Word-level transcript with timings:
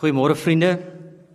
Goeiemôre 0.00 0.32
vriende. 0.32 0.78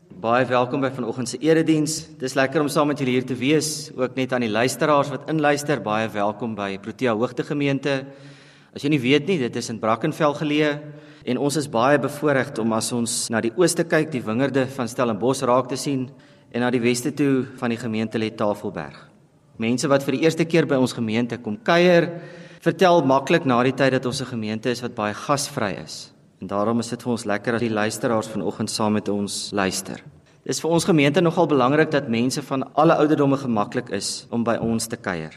Baie 0.10 0.46
welkom 0.50 0.82
by 0.82 0.90
vanoggend 0.90 1.30
se 1.30 1.38
erediens. 1.38 2.00
Dis 2.18 2.34
lekker 2.34 2.64
om 2.64 2.70
saam 2.74 2.88
met 2.90 2.98
julle 2.98 3.12
hier 3.14 3.26
te 3.30 3.36
wees. 3.38 3.92
Ook 3.94 4.16
net 4.18 4.32
aan 4.34 4.42
die 4.42 4.50
luisteraars 4.50 5.12
wat 5.14 5.28
inluister, 5.30 5.84
baie 5.86 6.08
welkom 6.10 6.56
by 6.58 6.80
Protea 6.82 7.14
Hoogte 7.14 7.46
Gemeente. 7.46 7.94
As 8.74 8.82
jy 8.82 8.90
nie 8.90 9.00
weet 9.04 9.30
nie, 9.30 9.36
dit 9.38 9.60
is 9.62 9.70
in 9.70 9.78
Brackenfell 9.78 10.34
geleë 10.40 10.72
en 11.30 11.42
ons 11.46 11.60
is 11.62 11.70
baie 11.70 12.00
bevoorreg 12.02 12.56
om 12.64 12.74
as 12.74 12.90
ons 12.98 13.20
na 13.30 13.44
die 13.46 13.54
ooste 13.54 13.86
kyk, 13.86 14.10
die 14.10 14.24
wingerde 14.26 14.66
van 14.80 14.90
Stellenbosch 14.90 15.46
raak 15.46 15.70
te 15.70 15.78
sien 15.78 16.08
en 16.50 16.66
na 16.66 16.74
die 16.74 16.82
weste 16.82 17.14
toe 17.14 17.46
van 17.62 17.70
die 17.70 17.78
gemeente 17.78 18.18
lê 18.18 18.32
Tafelberg. 18.34 18.98
Mense 19.62 19.94
wat 19.94 20.10
vir 20.10 20.18
die 20.18 20.24
eerste 20.26 20.50
keer 20.50 20.66
by 20.66 20.82
ons 20.82 20.98
gemeente 20.98 21.38
kom 21.38 21.62
kuier, 21.62 22.10
vertel 22.66 23.06
maklik 23.06 23.46
na 23.46 23.62
die 23.62 23.78
tyd 23.78 23.94
dat 24.00 24.10
ons 24.10 24.26
'n 24.26 24.34
gemeente 24.34 24.74
is 24.74 24.82
wat 24.82 24.98
baie 24.98 25.14
gasvry 25.14 25.76
is. 25.86 26.15
En 26.46 26.50
daarom 26.50 26.78
is 26.80 26.92
dit 26.92 27.02
vir 27.02 27.10
ons 27.10 27.24
lekker 27.26 27.56
as 27.58 27.64
die 27.64 27.74
luisteraars 27.74 28.28
vanoggend 28.30 28.70
saam 28.70 28.94
met 28.94 29.08
ons 29.10 29.36
luister. 29.58 29.98
Dit 30.46 30.52
is 30.54 30.60
vir 30.62 30.76
ons 30.78 30.86
gemeente 30.86 31.24
nogal 31.26 31.48
belangrik 31.50 31.90
dat 31.90 32.12
mense 32.14 32.44
van 32.46 32.68
alle 32.78 32.94
ouderdomme 33.02 33.40
gemaklik 33.42 33.90
is 33.90 34.28
om 34.30 34.44
by 34.46 34.54
ons 34.62 34.86
te 34.86 35.00
kuier. 35.08 35.34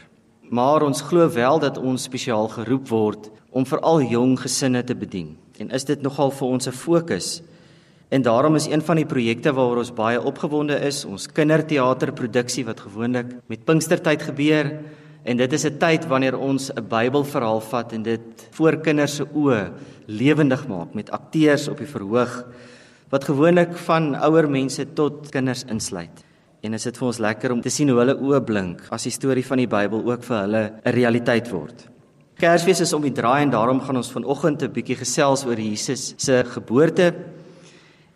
Maar 0.53 0.85
ons 0.85 1.01
glo 1.01 1.25
wel 1.33 1.57
dat 1.63 1.79
ons 1.81 2.05
spesiaal 2.05 2.45
geroep 2.53 2.93
word 2.93 3.31
om 3.49 3.65
veral 3.65 4.03
jong 4.05 4.37
gesinne 4.37 4.83
te 4.85 4.93
bedien. 4.93 5.33
En 5.57 5.73
is 5.73 5.89
dit 5.89 6.05
nogal 6.05 6.29
vir 6.29 6.47
ons 6.47 6.67
'n 6.67 6.77
fokus? 6.77 7.41
En 8.09 8.21
daarom 8.21 8.55
is 8.55 8.69
een 8.69 8.81
van 8.81 8.95
die 8.95 9.09
projekte 9.09 9.53
waaroor 9.53 9.81
ons 9.81 9.93
baie 9.93 10.21
opgewonde 10.21 10.77
is, 10.77 11.05
ons 11.05 11.25
kinderteaterproduksie 11.25 12.65
wat 12.65 12.79
gewoonlik 12.79 13.33
met 13.47 13.65
Pinkstertyd 13.65 14.21
gebeur. 14.21 14.77
En 15.29 15.37
dit 15.37 15.53
is 15.53 15.65
'n 15.65 15.77
tyd 15.77 16.07
wanneer 16.07 16.37
ons 16.37 16.71
'n 16.73 16.87
Bybelverhaal 16.89 17.61
vat 17.61 17.93
en 17.93 18.01
dit 18.03 18.21
voor 18.51 18.77
kinders 18.77 19.15
se 19.15 19.25
oë 19.33 19.71
lewendig 20.05 20.67
maak 20.67 20.93
met 20.93 21.11
akteurs 21.11 21.67
op 21.67 21.77
die 21.77 21.87
verhoog 21.87 22.45
wat 23.09 23.23
gewoonlik 23.23 23.77
van 23.77 24.15
ouer 24.15 24.49
mense 24.49 24.93
tot 24.93 25.29
kinders 25.29 25.63
insluit. 25.63 26.23
En 26.61 26.71
dit 26.71 26.85
is 26.85 26.97
vir 26.97 27.07
ons 27.07 27.17
lekker 27.17 27.51
om 27.51 27.61
te 27.61 27.69
sien 27.69 27.89
hoe 27.89 27.99
hulle 27.99 28.17
oë 28.17 28.43
blink 28.43 28.81
as 28.89 29.03
die 29.03 29.11
storie 29.11 29.45
van 29.45 29.57
die 29.57 29.67
Bybel 29.67 30.03
ook 30.11 30.23
vir 30.23 30.37
hulle 30.37 30.73
'n 30.85 30.91
realiteit 30.91 31.49
word. 31.49 31.87
Kersfees 32.37 32.79
is 32.79 32.93
om 32.93 33.01
die 33.01 33.11
draai 33.11 33.43
en 33.43 33.49
daarom 33.49 33.81
gaan 33.81 33.97
ons 33.97 34.11
vanoggend 34.11 34.63
'n 34.63 34.71
bietjie 34.71 34.95
gesels 34.95 35.45
oor 35.45 35.59
Jesus 35.59 36.13
se 36.17 36.43
geboorte. 36.45 37.13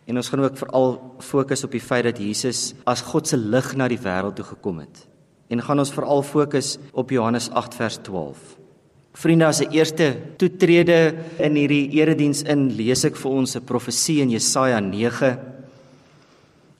En 0.07 0.15
ons 0.15 0.29
gaan 0.29 0.39
ook 0.39 0.57
veral 0.57 1.15
fokus 1.19 1.63
op 1.63 1.71
die 1.71 1.81
feit 1.81 2.03
dat 2.03 2.17
Jesus 2.17 2.73
as 2.85 3.01
God 3.01 3.27
se 3.27 3.37
lig 3.37 3.75
na 3.75 3.87
die 3.87 3.99
wêreld 3.99 4.35
toe 4.35 4.45
gekom 4.45 4.79
het 4.79 5.12
en 5.53 5.61
gaan 5.61 5.81
ons 5.83 5.93
veral 5.93 6.23
fokus 6.25 6.77
op 6.97 7.13
Johannes 7.13 7.49
8 7.53 7.77
vers 7.77 7.99
12. 8.05 8.41
Vriende, 9.13 9.45
as 9.45 9.61
'n 9.61 9.71
eerste 9.71 10.17
toetrede 10.37 11.13
in 11.37 11.55
hierdie 11.55 11.89
erediens 12.01 12.41
in, 12.41 12.73
lees 12.75 13.05
ek 13.05 13.15
vir 13.15 13.31
ons 13.31 13.55
'n 13.55 13.65
profesie 13.65 14.21
in 14.21 14.31
Jesaja 14.31 14.79
9. 14.79 15.37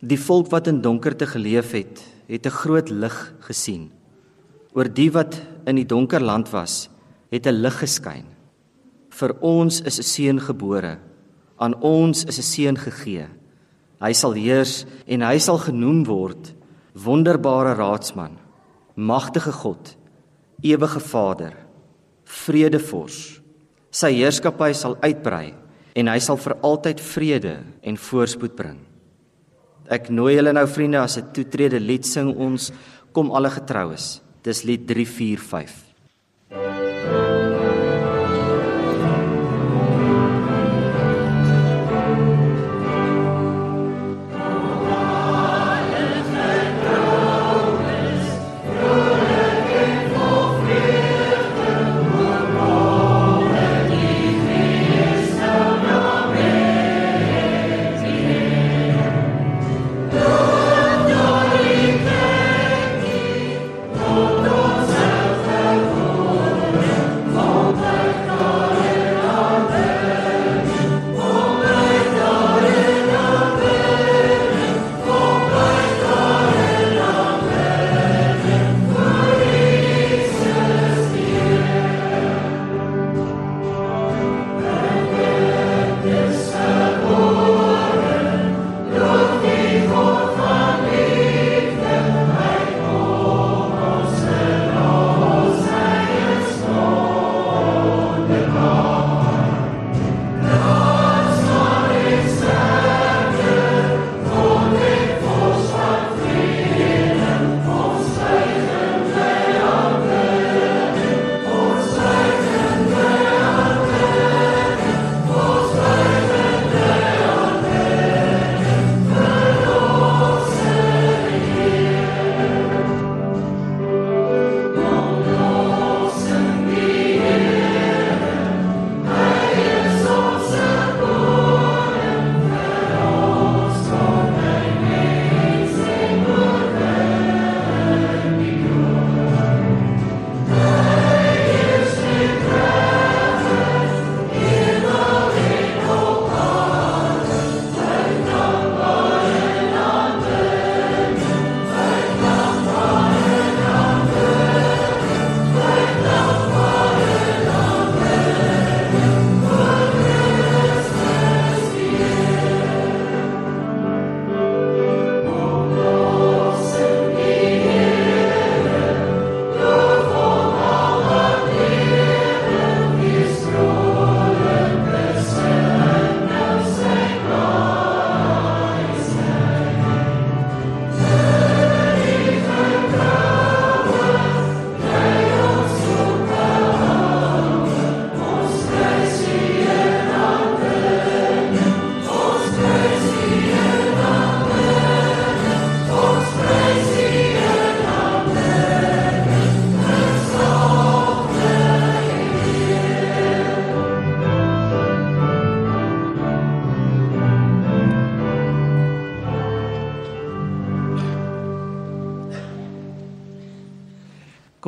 Die 0.02 0.18
volk 0.18 0.50
wat 0.50 0.68
in 0.68 0.82
donkerte 0.82 1.28
geleef 1.28 1.72
het, 1.72 2.02
het 2.28 2.46
'n 2.46 2.50
groot 2.50 2.90
lig 2.90 3.34
gesien. 3.40 3.92
Oor 4.74 4.90
die 4.90 5.12
wat 5.12 5.42
in 5.66 5.76
die 5.76 5.86
donker 5.86 6.20
land 6.20 6.50
was, 6.50 6.90
het 7.32 7.46
'n 7.46 7.62
lig 7.62 7.80
geskyn. 7.80 8.26
Vir 9.10 9.36
ons 9.42 9.82
is 9.82 10.00
'n 10.00 10.04
seun 10.04 10.40
gebore, 10.40 10.98
aan 11.58 11.76
ons 11.82 12.26
is 12.26 12.40
'n 12.40 12.42
seun 12.42 12.78
gegee. 12.78 13.28
Hy 14.02 14.14
sal 14.14 14.34
heers 14.34 14.86
en 15.08 15.22
hy 15.22 15.38
sal 15.38 15.58
genoem 15.58 16.04
word 16.06 16.54
Wonderbare 16.94 17.74
Raadsman, 17.74 18.38
magtige 18.96 19.52
God, 19.52 19.96
ewige 20.62 21.00
Vader, 21.00 21.54
vredevors. 22.24 23.40
Sy 23.94 24.14
heerskappy 24.18 24.72
sal 24.74 24.98
uitbrei 25.04 25.54
en 25.94 26.10
hy 26.10 26.18
sal 26.24 26.40
vir 26.42 26.58
altyd 26.66 27.02
vrede 27.04 27.54
en 27.86 28.00
voorspoed 28.00 28.56
bring. 28.58 28.80
Ek 29.92 30.10
nooi 30.10 30.34
julle 30.38 30.54
nou 30.56 30.66
vriende 30.68 31.02
as 31.02 31.18
'n 31.18 31.34
toetrede 31.34 31.80
lied 31.80 32.06
sing 32.06 32.34
ons 32.38 32.72
kom 33.12 33.32
alle 33.32 33.50
getroues. 33.50 34.22
Dis 34.44 34.64
lied 34.64 34.88
345. 34.88 35.93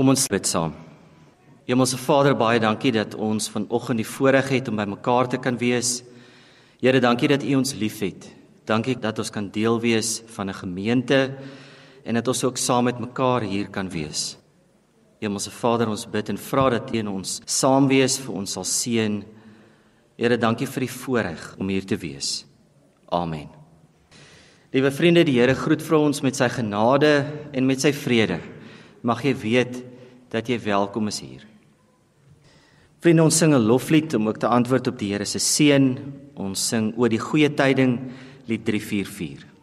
Kom 0.05 0.11
ons 0.13 0.27
bid 0.29 0.45
saam. 0.45 0.73
Hemelse 1.65 1.97
Vader, 1.97 2.35
baie 2.37 2.59
dankie 2.61 2.91
dat 2.93 3.15
ons 3.17 3.47
vanoggend 3.49 3.97
die 3.97 4.05
voorreg 4.05 4.51
het 4.53 4.67
om 4.69 4.77
by 4.77 4.83
mekaar 4.85 5.25
te 5.31 5.39
kan 5.41 5.55
wees. 5.57 6.03
Here, 6.77 6.99
dankie 7.01 7.31
dat 7.31 7.41
U 7.41 7.55
ons 7.57 7.71
liefhet. 7.73 8.27
Dankie 8.69 8.93
dat 9.01 9.17
ons 9.17 9.33
kan 9.33 9.47
deel 9.49 9.79
wees 9.81 10.19
van 10.35 10.51
'n 10.51 10.53
gemeente 10.53 11.33
en 12.05 12.13
dat 12.13 12.27
ons 12.27 12.43
ook 12.43 12.57
saam 12.57 12.83
met 12.83 12.99
mekaar 12.99 13.41
hier 13.41 13.67
kan 13.67 13.89
wees. 13.89 14.37
Hemelse 15.19 15.49
Vader, 15.49 15.89
ons 15.89 16.05
bid 16.05 16.29
en 16.29 16.37
vra 16.37 16.69
dat 16.69 16.93
U 16.93 17.07
ons 17.07 17.41
saam 17.45 17.87
wees 17.87 18.19
vir 18.19 18.35
ons 18.35 18.51
sal 18.51 18.63
seën. 18.63 19.23
Here, 20.17 20.37
dankie 20.37 20.67
vir 20.67 20.81
die 20.81 20.93
voorreg 21.01 21.55
om 21.57 21.67
hier 21.67 21.85
te 21.85 21.97
wees. 21.97 22.45
Amen. 23.09 23.49
Liewe 24.71 24.91
vriende, 24.91 25.23
die 25.23 25.39
Here 25.39 25.55
groet 25.55 25.81
vir 25.81 25.97
ons 25.97 26.21
met 26.21 26.35
sy 26.35 26.49
genade 26.49 27.25
en 27.51 27.65
met 27.65 27.81
sy 27.81 27.91
vrede. 27.91 28.39
Mag 29.01 29.23
jy 29.23 29.33
weet 29.33 29.94
dat 30.35 30.51
jy 30.51 30.59
welkom 30.65 31.07
is 31.07 31.21
hier. 31.23 31.45
Vriende, 32.99 33.23
ons 33.23 33.37
sing 33.37 33.53
'n 33.53 33.67
loflied 33.67 34.13
om 34.15 34.27
ook 34.27 34.39
te 34.39 34.47
antwoord 34.47 34.87
op 34.87 34.99
die 34.99 35.11
Here 35.13 35.25
se 35.25 35.39
seën. 35.39 35.97
Ons 36.35 36.67
sing 36.67 36.93
oor 36.97 37.09
die 37.09 37.19
goeie 37.19 37.53
tyding, 37.53 38.11
lied 38.47 38.65
344. 38.65 39.54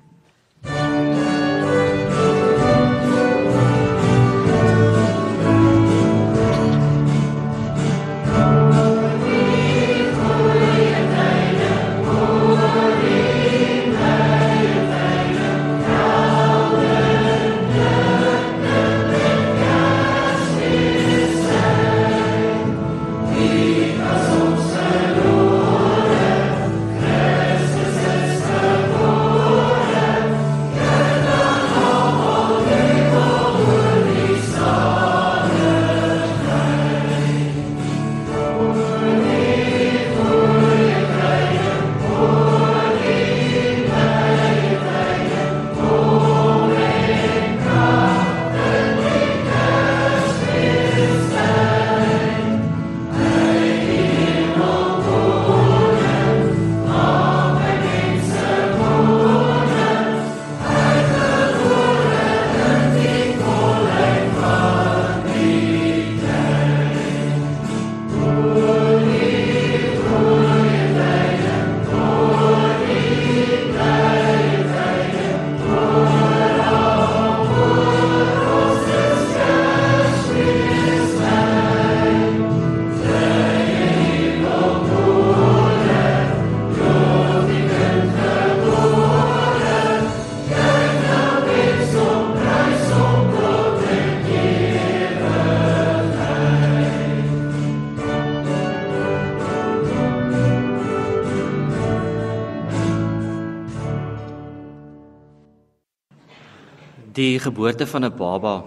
Geboorte 107.43 107.87
van 107.87 108.05
'n 108.05 108.17
baba 108.17 108.65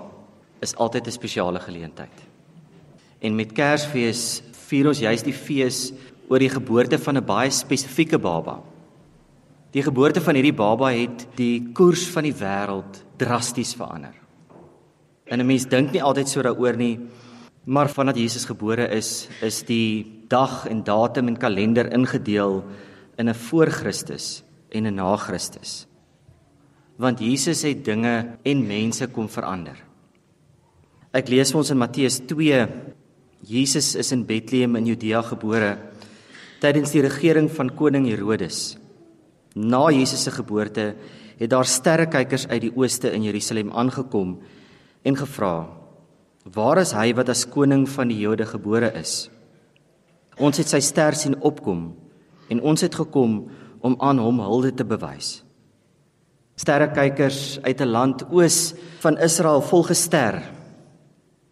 is 0.61 0.75
altyd 0.75 1.07
'n 1.07 1.11
spesiale 1.11 1.59
geleentheid. 1.59 2.17
En 3.19 3.35
met 3.35 3.51
Kersfees 3.51 4.41
vier 4.67 4.87
ons 4.87 4.99
juis 4.99 5.23
die 5.23 5.33
fees 5.33 5.93
oor 6.29 6.39
die 6.39 6.49
geboorte 6.49 6.97
van 6.99 7.17
'n 7.17 7.25
baie 7.25 7.51
spesifieke 7.51 8.19
baba. 8.19 8.61
Die 9.71 9.83
geboorte 9.83 10.21
van 10.21 10.35
hierdie 10.35 10.55
baba 10.55 10.91
het 10.91 11.27
die 11.35 11.71
koers 11.73 12.07
van 12.07 12.23
die 12.23 12.33
wêreld 12.33 13.03
drasties 13.17 13.73
verander. 13.75 14.13
En 15.25 15.39
'n 15.39 15.45
mens 15.45 15.65
dink 15.65 15.91
nie 15.91 16.03
altyd 16.03 16.29
so 16.29 16.41
daaroor 16.41 16.77
nie, 16.77 16.99
maar 17.65 17.89
vandat 17.89 18.17
Jesus 18.17 18.45
gebore 18.45 18.87
is, 18.89 19.27
is 19.41 19.63
die 19.63 20.21
dag 20.27 20.67
en 20.67 20.83
datum 20.83 21.27
en 21.27 21.37
kalender 21.37 21.93
ingedeel 21.93 22.63
in 23.17 23.29
'n 23.29 23.33
voor 23.33 23.67
Christus 23.67 24.43
en 24.69 24.85
'n 24.85 24.95
na 24.95 25.15
Christus 25.15 25.87
want 26.97 27.19
Jesus 27.19 27.63
het 27.67 27.83
dinge 27.85 28.37
en 28.43 28.67
mense 28.67 29.07
kom 29.11 29.27
verander. 29.31 29.75
Ek 31.15 31.29
lees 31.31 31.53
ons 31.55 31.71
in 31.71 31.79
Matteus 31.79 32.21
2. 32.27 32.65
Jesus 33.45 33.93
is 33.95 34.11
in 34.11 34.25
Bethlehem 34.27 34.75
in 34.79 34.87
Judea 34.89 35.21
gebore 35.23 35.75
tydens 36.65 36.95
die 36.95 37.03
regering 37.03 37.49
van 37.51 37.69
koning 37.77 38.07
Herodes. 38.09 38.77
Na 39.55 39.85
Jesus 39.93 40.23
se 40.25 40.31
geboorte 40.33 40.95
het 41.37 41.51
daar 41.51 41.67
sterrekykers 41.67 42.47
uit 42.47 42.61
die 42.63 42.73
ooste 42.73 43.11
in 43.13 43.23
Jerusalem 43.27 43.71
aangekom 43.71 44.39
en 45.03 45.15
gevra: 45.15 45.67
"Waar 46.43 46.81
is 46.81 46.93
hy 46.93 47.13
wat 47.13 47.29
as 47.29 47.45
koning 47.45 47.87
van 47.89 48.07
die 48.07 48.19
Jode 48.19 48.45
gebore 48.45 48.91
is? 48.95 49.29
Ons 50.37 50.57
het 50.57 50.67
sy 50.67 50.79
ster 50.79 51.13
sien 51.13 51.35
opkom 51.41 51.93
en 52.49 52.61
ons 52.61 52.81
het 52.81 52.95
gekom 52.95 53.49
om 53.79 53.95
aan 53.99 54.19
hom 54.19 54.39
hulde 54.39 54.73
te 54.73 54.83
bewys." 54.83 55.44
Sterrekykers 56.55 57.59
uit 57.61 57.81
'n 57.81 57.91
land 57.91 58.23
oos 58.31 58.73
van 58.99 59.17
Israel 59.17 59.61
volg 59.61 59.89
'n 59.89 59.95
ster. 59.95 60.41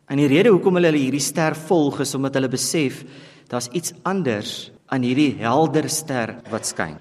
En 0.08 0.18
die 0.18 0.28
rede 0.28 0.50
hoekom 0.50 0.76
hulle 0.76 0.92
hierdie 0.92 1.20
ster 1.20 1.56
volg 1.56 2.00
is 2.00 2.16
omdat 2.16 2.34
hulle 2.34 2.50
besef 2.50 3.04
daar's 3.48 3.70
iets 3.72 3.94
anders 4.04 4.72
aan 4.88 5.02
hierdie 5.02 5.36
helder 5.40 5.90
ster 5.90 6.36
wat 6.50 6.66
skyn. 6.66 6.98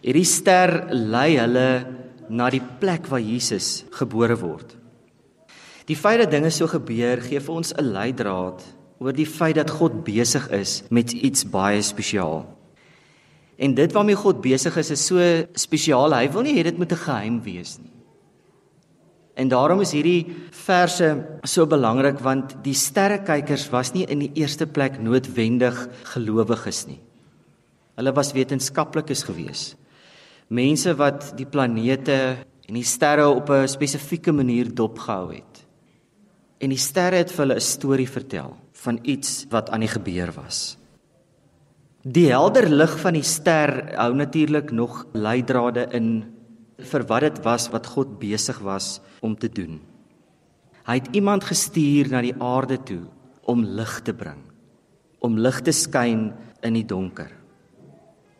Hierdie 0.00 0.24
ster 0.24 0.86
lei 0.90 1.38
hulle 1.38 1.86
na 2.28 2.50
die 2.50 2.62
plek 2.80 3.06
waar 3.06 3.20
Jesus 3.20 3.84
gebore 3.90 4.36
word. 4.36 4.76
Die 5.88 5.96
feit 5.96 6.18
dat 6.18 6.30
dinge 6.30 6.50
so 6.50 6.66
gebeur, 6.66 7.20
gee 7.20 7.40
vir 7.40 7.54
ons 7.54 7.72
'n 7.72 7.92
leidraad 7.92 8.62
oor 9.00 9.12
die 9.12 9.26
feit 9.26 9.54
dat 9.54 9.70
God 9.70 10.04
besig 10.04 10.50
is 10.50 10.82
met 10.90 11.12
iets 11.12 11.44
baie 11.44 11.82
spesiaal. 11.82 12.57
En 13.58 13.74
dit 13.74 13.92
waarmee 13.92 14.18
God 14.18 14.40
besig 14.40 14.76
is 14.78 14.90
is 14.94 15.06
so 15.06 15.18
spesiaal. 15.58 16.14
Hy 16.14 16.28
wil 16.30 16.46
nie 16.46 16.54
hê 16.58 16.62
dit 16.62 16.78
moet 16.78 16.92
'n 16.92 17.04
geheim 17.04 17.42
wees 17.42 17.78
nie. 17.78 17.98
En 19.34 19.48
daarom 19.48 19.80
is 19.80 19.92
hierdie 19.92 20.26
verse 20.50 21.40
so 21.42 21.66
belangrik 21.66 22.18
want 22.18 22.56
die 22.62 22.74
sterrekykers 22.74 23.68
was 23.70 23.92
nie 23.94 24.06
in 24.06 24.18
die 24.18 24.32
eerste 24.34 24.66
plek 24.66 24.98
noodwendig 25.00 25.88
gelowiges 26.14 26.86
nie. 26.86 27.00
Hulle 27.96 28.12
was 28.14 28.32
wetenskaplikes 28.32 29.22
gewees. 29.22 29.76
Mense 30.48 30.94
wat 30.94 31.36
die 31.36 31.46
planete 31.46 32.36
en 32.68 32.74
die 32.74 32.84
sterre 32.84 33.28
op 33.28 33.50
'n 33.50 33.68
spesifieke 33.68 34.32
manier 34.32 34.74
dopgehou 34.74 35.34
het. 35.34 35.66
En 36.60 36.70
die 36.70 36.78
sterre 36.78 37.16
het 37.16 37.30
vir 37.30 37.46
hulle 37.46 37.54
'n 37.54 37.60
storie 37.60 38.08
vertel 38.08 38.56
van 38.72 38.98
iets 39.02 39.46
wat 39.50 39.70
aan 39.70 39.80
die 39.80 39.88
gebeur 39.88 40.32
was. 40.32 40.77
Die 42.06 42.28
helder 42.30 42.68
lig 42.70 42.92
van 43.02 43.16
die 43.18 43.26
ster 43.26 43.72
hou 43.98 44.12
natuurlik 44.14 44.70
nog 44.70 45.00
leidrade 45.18 45.88
in 45.90 46.28
vir 46.78 47.02
wat 47.10 47.24
dit 47.26 47.40
was 47.42 47.66
wat 47.72 47.88
God 47.90 48.20
besig 48.20 48.60
was 48.62 49.00
om 49.20 49.34
te 49.34 49.48
doen. 49.50 49.80
Hy 50.86 50.94
het 51.00 51.10
iemand 51.10 51.44
gestuur 51.44 52.06
na 52.12 52.22
die 52.22 52.36
aarde 52.38 52.78
toe 52.86 53.02
om 53.50 53.64
lig 53.64 53.98
te 54.06 54.14
bring, 54.14 54.38
om 55.18 55.40
lig 55.42 55.58
te 55.66 55.74
skyn 55.74 56.30
in 56.62 56.78
die 56.78 56.86
donker. 56.86 57.32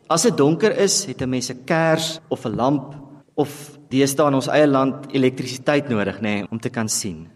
As 0.09 0.23
dit 0.23 0.37
donker 0.39 0.73
is, 0.79 1.05
het 1.05 1.21
'n 1.21 1.29
mens 1.29 1.51
'n 1.51 1.65
kers 1.65 2.21
of 2.31 2.47
'n 2.47 2.55
lamp 2.55 2.95
of 3.35 3.79
deesdae 3.91 4.29
in 4.29 4.35
ons 4.35 4.49
eie 4.49 4.67
land 4.67 5.13
elektrisiteit 5.13 5.89
nodig, 5.89 6.21
nê, 6.21 6.23
nee, 6.23 6.47
om 6.51 6.61
te 6.61 6.71
kan 6.71 6.89
sien. 6.89 7.29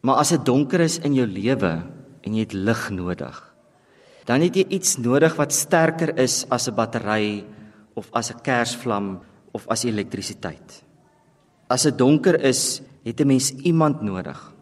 Maar 0.00 0.16
as 0.16 0.30
dit 0.30 0.44
donker 0.44 0.80
is 0.80 0.98
in 0.98 1.14
jou 1.14 1.26
lewe 1.26 1.82
en 2.22 2.34
jy 2.34 2.40
het 2.40 2.52
lig 2.52 2.90
nodig, 2.90 3.47
dan 4.28 4.44
het 4.44 4.58
jy 4.60 4.66
iets 4.76 4.98
nodig 5.00 5.32
wat 5.38 5.56
sterker 5.56 6.12
is 6.20 6.44
as 6.52 6.68
'n 6.68 6.74
battery 6.74 7.44
of 7.96 8.10
as 8.12 8.30
'n 8.30 8.40
kersvlam 8.42 9.20
of 9.52 9.66
as 9.68 9.84
elektrisiteit. 9.84 10.84
As 11.68 11.82
dit 11.82 11.98
donker 11.98 12.40
is, 12.44 12.82
het 13.04 13.20
'n 13.20 13.26
mens 13.26 13.52
iemand 13.64 14.02
nodig. 14.02 14.54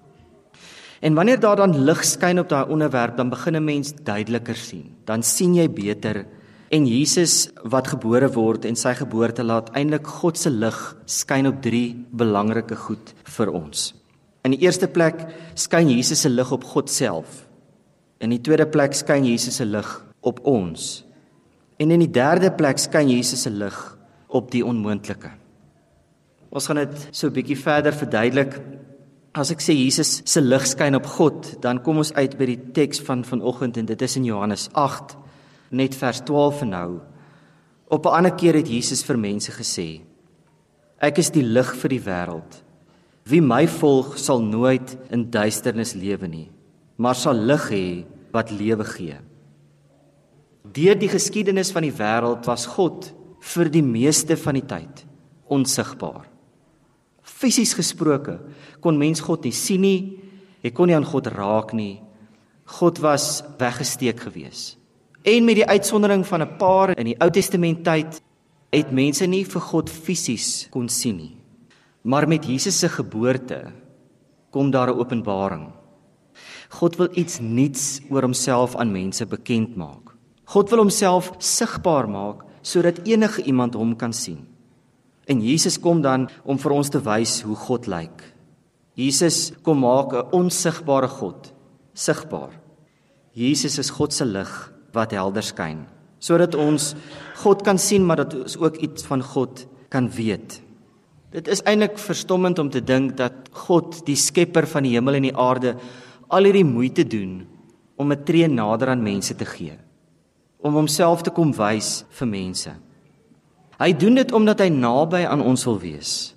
En 1.00 1.14
wanneer 1.14 1.40
daar 1.40 1.56
dan 1.56 1.84
lig 1.84 2.04
skyn 2.04 2.38
op 2.38 2.48
daai 2.48 2.70
onderwerp, 2.70 3.16
dan 3.16 3.28
begin 3.28 3.56
'n 3.56 3.64
mens 3.64 3.92
duideliker 3.92 4.56
sien. 4.56 4.94
Dan 5.04 5.22
sien 5.22 5.54
jy 5.54 5.68
beter 5.68 6.26
en 6.70 6.86
Jesus 6.86 7.50
wat 7.62 7.88
gebore 7.88 8.28
word 8.28 8.64
en 8.64 8.76
sy 8.76 8.94
geboorte 8.94 9.42
laat 9.42 9.70
eintlik 9.70 10.06
God 10.06 10.38
se 10.38 10.50
lig 10.50 10.96
skyn 11.04 11.46
op 11.46 11.62
drie 11.62 12.06
belangrike 12.10 12.76
goed 12.76 13.14
vir 13.24 13.52
ons. 13.52 13.94
In 14.42 14.50
die 14.50 14.60
eerste 14.60 14.88
plek 14.88 15.26
skyn 15.54 15.88
Jesus 15.88 16.20
se 16.20 16.28
lig 16.28 16.52
op 16.52 16.64
God 16.64 16.90
self. 16.90 17.45
In 18.20 18.30
die 18.30 18.40
tweede 18.40 18.66
plek 18.66 18.94
skyn 18.94 19.24
Jesus 19.24 19.56
se 19.56 19.64
lig 19.64 19.88
op 20.20 20.40
ons. 20.46 21.04
En 21.78 21.90
in 21.90 22.00
die 22.00 22.10
derde 22.10 22.50
plek 22.50 22.78
skyn 22.78 23.08
Jesus 23.08 23.42
se 23.42 23.50
lig 23.50 23.76
op 24.28 24.50
die 24.50 24.64
onmoontlike. 24.64 25.30
Ons 26.50 26.66
gaan 26.66 26.76
dit 26.76 27.08
so 27.12 27.26
'n 27.26 27.32
bietjie 27.32 27.58
verder 27.58 27.92
verduidelik 27.92 28.60
As 29.36 29.50
ek 29.52 29.60
sê 29.60 29.74
Jesus 29.76 30.22
se 30.24 30.40
lig 30.40 30.64
skyn 30.64 30.96
op 30.96 31.04
God, 31.12 31.58
dan 31.60 31.82
kom 31.84 31.98
ons 32.00 32.14
uit 32.16 32.38
by 32.38 32.46
die 32.48 32.60
teks 32.72 33.02
van 33.04 33.20
vanoggend 33.20 33.76
en 33.76 33.88
dit 33.90 34.02
is 34.06 34.16
in 34.16 34.24
Johannes 34.24 34.70
8 34.72 35.12
net 35.76 35.96
vers 36.00 36.22
12 36.24 36.62
en 36.64 36.70
nou. 36.72 37.00
Op 37.92 38.06
'n 38.06 38.16
ander 38.16 38.32
keer 38.32 38.54
het 38.54 38.68
Jesus 38.68 39.04
vir 39.04 39.18
mense 39.18 39.52
gesê: 39.52 40.00
Ek 40.98 41.18
is 41.18 41.30
die 41.30 41.42
lig 41.42 41.76
vir 41.76 41.88
die 41.88 42.00
wêreld. 42.00 42.62
Wie 43.24 43.42
my 43.42 43.66
volg 43.68 44.16
sal 44.18 44.40
nooit 44.40 44.96
in 45.10 45.30
duisternis 45.30 45.94
lewe 45.94 46.26
nie, 46.28 46.48
maar 46.96 47.14
sal 47.14 47.36
lig 47.36 47.70
hê 47.70 47.86
wat 48.32 48.50
lewe 48.50 48.84
gee. 48.84 49.18
Deur 50.76 50.98
die 50.98 51.08
geskiedenis 51.08 51.70
van 51.72 51.86
die 51.86 51.94
wêreld 51.94 52.46
was 52.48 52.66
God 52.66 53.12
vir 53.54 53.70
die 53.70 53.84
meeste 53.84 54.36
van 54.36 54.58
die 54.58 54.66
tyd 54.66 55.04
onsigbaar. 55.52 56.26
Fisies 57.22 57.74
gesproke 57.76 58.38
kon 58.82 58.98
mens 58.98 59.22
God 59.22 59.46
nie 59.46 59.54
sien 59.54 59.84
nie. 59.84 60.00
Hy 60.62 60.72
kon 60.74 60.90
nie 60.90 60.96
aan 60.96 61.06
God 61.06 61.28
raak 61.30 61.72
nie. 61.76 62.00
God 62.78 62.98
was 62.98 63.44
weggesteek 63.60 64.24
gewees. 64.26 64.74
En 65.26 65.44
met 65.46 65.58
die 65.60 65.66
uitsondering 65.66 66.26
van 66.26 66.42
'n 66.42 66.56
paar 66.58 66.98
in 66.98 67.06
die 67.06 67.18
Ou 67.20 67.30
Testament 67.30 67.84
tyd 67.84 68.20
het 68.72 68.92
mense 68.92 69.26
nie 69.26 69.44
vir 69.44 69.60
God 69.60 69.90
fisies 69.90 70.68
kon 70.70 70.88
sien 70.88 71.16
nie. 71.16 71.36
Maar 72.02 72.28
met 72.28 72.44
Jesus 72.44 72.78
se 72.78 72.88
geboorte 72.88 73.72
kom 74.50 74.70
daar 74.70 74.90
'n 74.90 74.98
openbaring. 74.98 75.72
God 76.68 76.96
wil 76.96 77.08
iets 77.14 77.38
nuuts 77.40 78.00
oor 78.10 78.22
homself 78.22 78.76
aan 78.76 78.92
mense 78.92 79.26
bekend 79.26 79.76
maak. 79.76 80.14
God 80.44 80.70
wil 80.70 80.78
homself 80.78 81.32
sigbaar 81.38 82.08
maak 82.08 82.44
sodat 82.62 83.04
enige 83.06 83.42
iemand 83.42 83.74
hom 83.74 83.96
kan 83.96 84.12
sien. 84.12 84.46
En 85.26 85.42
Jesus 85.42 85.78
kom 85.78 86.02
dan 86.02 86.28
om 86.44 86.58
vir 86.58 86.74
ons 86.74 86.90
te 86.90 87.00
wys 87.02 87.40
hoe 87.46 87.56
God 87.56 87.86
lyk. 87.86 88.22
Jesus 88.94 89.52
kom 89.62 89.78
maak 89.78 90.12
'n 90.12 90.30
onsigbare 90.32 91.08
God 91.08 91.52
sigbaar. 91.94 92.50
Jesus 93.32 93.78
is 93.78 93.90
God 93.90 94.12
se 94.12 94.24
lig 94.24 94.72
wat 94.92 95.12
helder 95.12 95.42
skyn, 95.42 95.86
sodat 96.18 96.54
ons 96.54 96.94
God 97.42 97.62
kan 97.62 97.78
sien, 97.78 98.06
maar 98.06 98.16
dat 98.16 98.34
ons 98.34 98.56
ook 98.56 98.76
iets 98.76 99.04
van 99.04 99.22
God 99.22 99.66
kan 99.88 100.08
weet. 100.10 100.62
Dit 101.30 101.48
is 101.48 101.62
eintlik 101.62 101.98
verstommend 101.98 102.58
om 102.58 102.70
te 102.70 102.80
dink 102.80 103.16
dat 103.16 103.32
God, 103.52 104.06
die 104.06 104.16
skepper 104.16 104.66
van 104.66 104.82
die 104.82 104.94
hemel 104.94 105.14
en 105.14 105.22
die 105.22 105.36
aarde, 105.36 105.74
al 106.28 106.48
hierdie 106.48 106.66
moeite 106.66 107.04
doen 107.04 107.46
om 107.96 108.12
'n 108.12 108.24
tree 108.24 108.48
nader 108.48 108.88
aan 108.88 109.02
mense 109.02 109.34
te 109.34 109.44
gee, 109.44 109.78
om 110.58 110.74
homself 110.74 111.22
te 111.22 111.30
kom 111.30 111.52
wys 111.52 112.04
vir 112.10 112.28
mense. 112.28 112.70
Hy 113.78 113.92
doen 113.92 114.14
dit 114.14 114.32
omdat 114.32 114.60
hy 114.60 114.68
naby 114.68 115.26
aan 115.26 115.40
ons 115.40 115.64
wil 115.64 115.78
wees. 115.78 116.34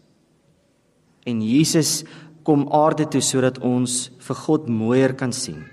En 1.25 1.41
Jesus 1.41 2.03
kom 2.43 2.67
aarde 2.71 3.05
toe 3.05 3.21
sodat 3.21 3.59
ons 3.59 4.09
vir 4.19 4.35
God 4.35 4.67
mooier 4.67 5.13
kan 5.13 5.31
sien, 5.31 5.65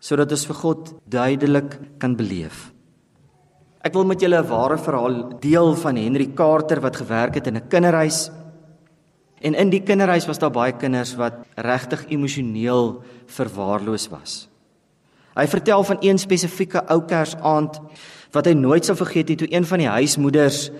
sodat 0.00 0.32
ons 0.32 0.46
vir 0.46 0.54
God 0.54 0.94
duidelik 1.08 1.98
kan 1.98 2.16
beleef. 2.16 2.72
Ek 3.86 3.94
wil 3.94 4.04
met 4.04 4.20
julle 4.20 4.42
'n 4.42 4.48
ware 4.48 4.78
verhaal 4.78 5.38
deel 5.40 5.74
van 5.74 5.96
Henry 5.96 6.26
Carter 6.34 6.80
wat 6.80 6.96
gewerk 6.96 7.34
het 7.34 7.46
in 7.46 7.56
'n 7.56 7.68
kinderhuis. 7.68 8.30
En 9.40 9.54
in 9.54 9.70
die 9.70 9.82
kinderhuis 9.84 10.26
was 10.26 10.40
daar 10.40 10.54
baie 10.54 10.72
kinders 10.72 11.14
wat 11.18 11.42
regtig 11.54 12.06
emosioneel 12.08 13.02
verwaarloos 13.26 14.08
was. 14.08 14.46
Hy 15.36 15.44
vertel 15.52 15.84
van 15.84 15.98
een 16.00 16.18
spesifieke 16.18 16.80
ou 16.88 17.02
Kersaand 17.04 17.80
wat 18.32 18.46
hy 18.48 18.54
nooit 18.56 18.86
sal 18.88 18.96
vergeet 18.96 19.28
nie 19.28 19.40
toe 19.42 19.50
een 19.52 19.66
van 19.68 19.82
die 19.82 19.90
huismoeders 19.92 20.70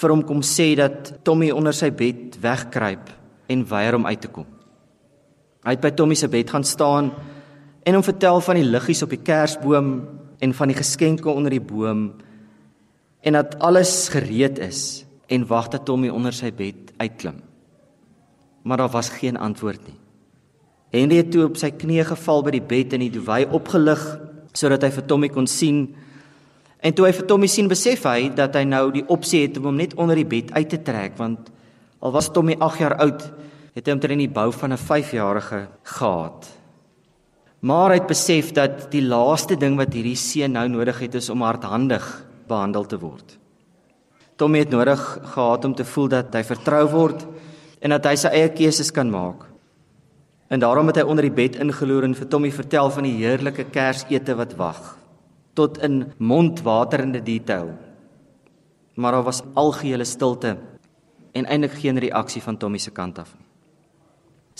vir 0.00 0.14
hom 0.14 0.22
kom 0.24 0.40
sê 0.46 0.72
dat 0.78 1.12
Tommy 1.26 1.50
onder 1.52 1.76
sy 1.76 1.90
bed 1.92 2.38
wegkruip 2.40 3.10
en 3.50 3.66
weier 3.68 3.98
om 3.98 4.06
uit 4.06 4.22
te 4.22 4.30
kom. 4.32 4.46
Hy 5.66 5.74
het 5.76 5.84
by 5.84 5.92
Tommy 5.92 6.16
se 6.16 6.30
bed 6.32 6.48
gaan 6.50 6.64
staan 6.64 7.10
en 7.84 7.98
hom 7.98 8.06
vertel 8.06 8.40
van 8.44 8.56
die 8.56 8.68
liggies 8.68 9.04
op 9.04 9.12
die 9.12 9.20
kersboom 9.20 9.92
en 10.40 10.56
van 10.56 10.72
die 10.72 10.78
geskenke 10.78 11.28
onder 11.28 11.52
die 11.52 11.60
boom 11.60 12.06
en 13.20 13.36
dat 13.36 13.58
alles 13.60 14.08
gereed 14.12 14.58
is 14.64 15.04
en 15.28 15.44
wag 15.50 15.68
dat 15.74 15.84
Tommy 15.84 16.08
onder 16.08 16.32
sy 16.32 16.48
bed 16.56 16.94
uitklim. 16.96 17.42
Maar 18.62 18.76
daar 18.76 18.92
was 18.92 19.08
geen 19.08 19.36
antwoord 19.36 19.86
nie. 19.86 19.96
Henry 20.90 21.20
het 21.22 21.30
toe 21.30 21.44
op 21.46 21.58
sy 21.60 21.70
knieë 21.70 22.08
geval 22.08 22.42
by 22.42 22.54
die 22.56 22.66
bed 22.72 22.96
en 22.96 23.04
die 23.04 23.12
duwy 23.14 23.44
opgelig 23.54 24.02
sodat 24.56 24.82
hy 24.82 24.90
vir 24.90 25.06
Tommy 25.06 25.28
kon 25.30 25.46
sien. 25.46 25.84
En 26.82 26.94
toe 26.96 27.06
hy 27.06 27.12
vir 27.14 27.26
Tommy 27.30 27.46
sien, 27.46 27.68
besef 27.70 28.02
hy 28.08 28.30
dat 28.34 28.56
hy 28.58 28.64
nou 28.66 28.88
die 28.94 29.04
opsie 29.06 29.44
het 29.44 29.60
om 29.60 29.70
hom 29.70 29.78
net 29.78 29.94
onder 29.94 30.18
die 30.18 30.26
bed 30.26 30.50
uit 30.56 30.70
te 30.72 30.80
trek 30.82 31.18
want 31.20 31.52
al 32.00 32.14
was 32.14 32.30
Tommy 32.32 32.56
8 32.58 32.80
jaar 32.80 32.96
oud, 33.04 33.22
het 33.76 33.86
hy 33.86 33.94
omtrent 33.94 34.24
die 34.24 34.32
bou 34.32 34.48
van 34.52 34.72
'n 34.72 34.80
5-jarige 34.80 35.68
gehad. 35.84 36.48
Maar 37.60 37.90
hy 37.90 37.98
het 38.00 38.08
besef 38.08 38.52
dat 38.56 38.90
die 38.90 39.04
laaste 39.04 39.56
ding 39.56 39.76
wat 39.76 39.92
hierdie 39.92 40.16
seun 40.16 40.52
nou 40.52 40.66
nodig 40.68 40.98
het 40.98 41.14
is 41.14 41.28
om 41.30 41.42
hardhandig 41.42 42.26
behandel 42.48 42.86
te 42.86 42.98
word. 42.98 43.38
Tommy 44.36 44.58
het 44.58 44.70
nodig 44.70 45.18
gehad 45.22 45.64
om 45.64 45.74
te 45.74 45.84
voel 45.84 46.08
dat 46.08 46.34
hy 46.34 46.42
vertrou 46.42 46.88
word 46.88 47.26
en 47.80 47.96
dat 47.96 48.06
hy 48.06 48.14
sy 48.20 48.32
eie 48.36 48.52
keuses 48.52 48.92
kan 48.92 49.10
maak. 49.10 49.46
En 50.50 50.60
daarom 50.60 50.90
het 50.90 51.00
hy 51.00 51.04
onder 51.06 51.26
die 51.28 51.34
bed 51.34 51.58
ingeloer 51.62 52.08
en 52.08 52.16
vir 52.18 52.28
Tommy 52.28 52.50
vertel 52.52 52.90
van 52.90 53.06
die 53.06 53.16
heerlike 53.20 53.68
Kersete 53.70 54.34
wat 54.38 54.56
wag, 54.58 54.80
tot 55.54 55.78
in 55.86 56.02
mondwaterende 56.18 57.22
detail. 57.22 57.70
Maar 58.94 59.18
daar 59.18 59.28
was 59.28 59.44
algehele 59.54 60.04
stilte 60.04 60.56
en 61.32 61.46
eintlik 61.46 61.78
geen 61.78 61.98
reaksie 62.02 62.42
van 62.42 62.58
Tommy 62.58 62.78
se 62.78 62.90
kant 62.90 63.18
af 63.22 63.30
nie. 63.36 63.46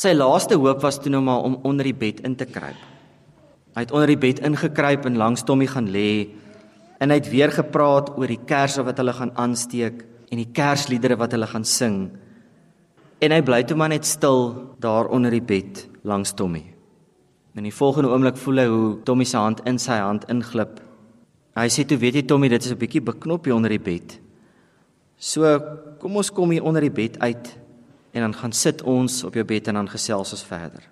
Sy 0.00 0.14
laaste 0.14 0.56
hoop 0.56 0.80
was 0.80 0.96
toe 1.02 1.10
nou 1.12 1.20
maar 1.20 1.42
om 1.44 1.58
onder 1.66 1.84
die 1.84 1.96
bed 1.96 2.22
in 2.24 2.36
te 2.38 2.46
kruip. 2.48 2.78
Hy 3.74 3.82
het 3.84 3.92
onder 3.92 4.08
die 4.08 4.20
bed 4.20 4.38
ingekruip 4.46 5.04
en 5.06 5.18
langs 5.20 5.44
Tommy 5.44 5.66
gaan 5.68 5.90
lê 5.92 6.30
en 7.00 7.12
hy 7.12 7.18
het 7.18 7.28
weer 7.32 7.52
gepraat 7.52 8.08
oor 8.16 8.30
die 8.30 8.40
kersse 8.46 8.84
wat 8.86 8.98
hulle 9.00 9.12
gaan 9.16 9.34
aansteek 9.36 10.00
en 10.30 10.40
die 10.40 10.48
kersliedere 10.56 11.18
wat 11.20 11.34
hulle 11.36 11.48
gaan 11.50 11.66
sing. 11.68 11.98
En 13.20 13.34
hy 13.34 13.42
bly 13.44 13.60
toe 13.68 13.76
maar 13.76 13.92
net 13.92 14.06
stil 14.08 14.46
daar 14.80 15.10
onder 15.12 15.34
die 15.34 15.44
bed 15.44 15.84
langs 16.08 16.32
Tommy. 16.32 16.62
In 17.52 17.66
die 17.66 17.74
volgende 17.74 18.08
oomblik 18.08 18.38
voel 18.40 18.62
hy 18.62 18.68
hoe 18.70 18.86
Tommy 19.04 19.26
se 19.28 19.36
hand 19.36 19.60
in 19.68 19.76
sy 19.82 19.98
hand 20.00 20.24
inglip. 20.32 20.78
Hy 21.58 21.66
sê 21.68 21.84
toe 21.84 21.98
weet 22.00 22.16
jy 22.16 22.22
Tommy 22.24 22.48
dit 22.48 22.64
is 22.64 22.72
'n 22.72 22.80
bietjie 22.80 23.04
beknop 23.04 23.44
hier 23.44 23.54
onder 23.54 23.70
die 23.70 23.82
bed. 23.82 24.18
So 25.18 25.44
kom 25.98 26.16
ons 26.16 26.30
kom 26.30 26.50
hier 26.50 26.64
onder 26.64 26.80
die 26.80 26.90
bed 26.90 27.18
uit 27.20 27.58
en 28.12 28.20
dan 28.20 28.34
gaan 28.34 28.52
sit 28.52 28.82
ons 28.82 29.24
op 29.24 29.34
jou 29.34 29.44
bed 29.44 29.68
en 29.68 29.74
dan 29.74 29.88
gesels 29.88 30.32
ons 30.32 30.44
verder. 30.44 30.82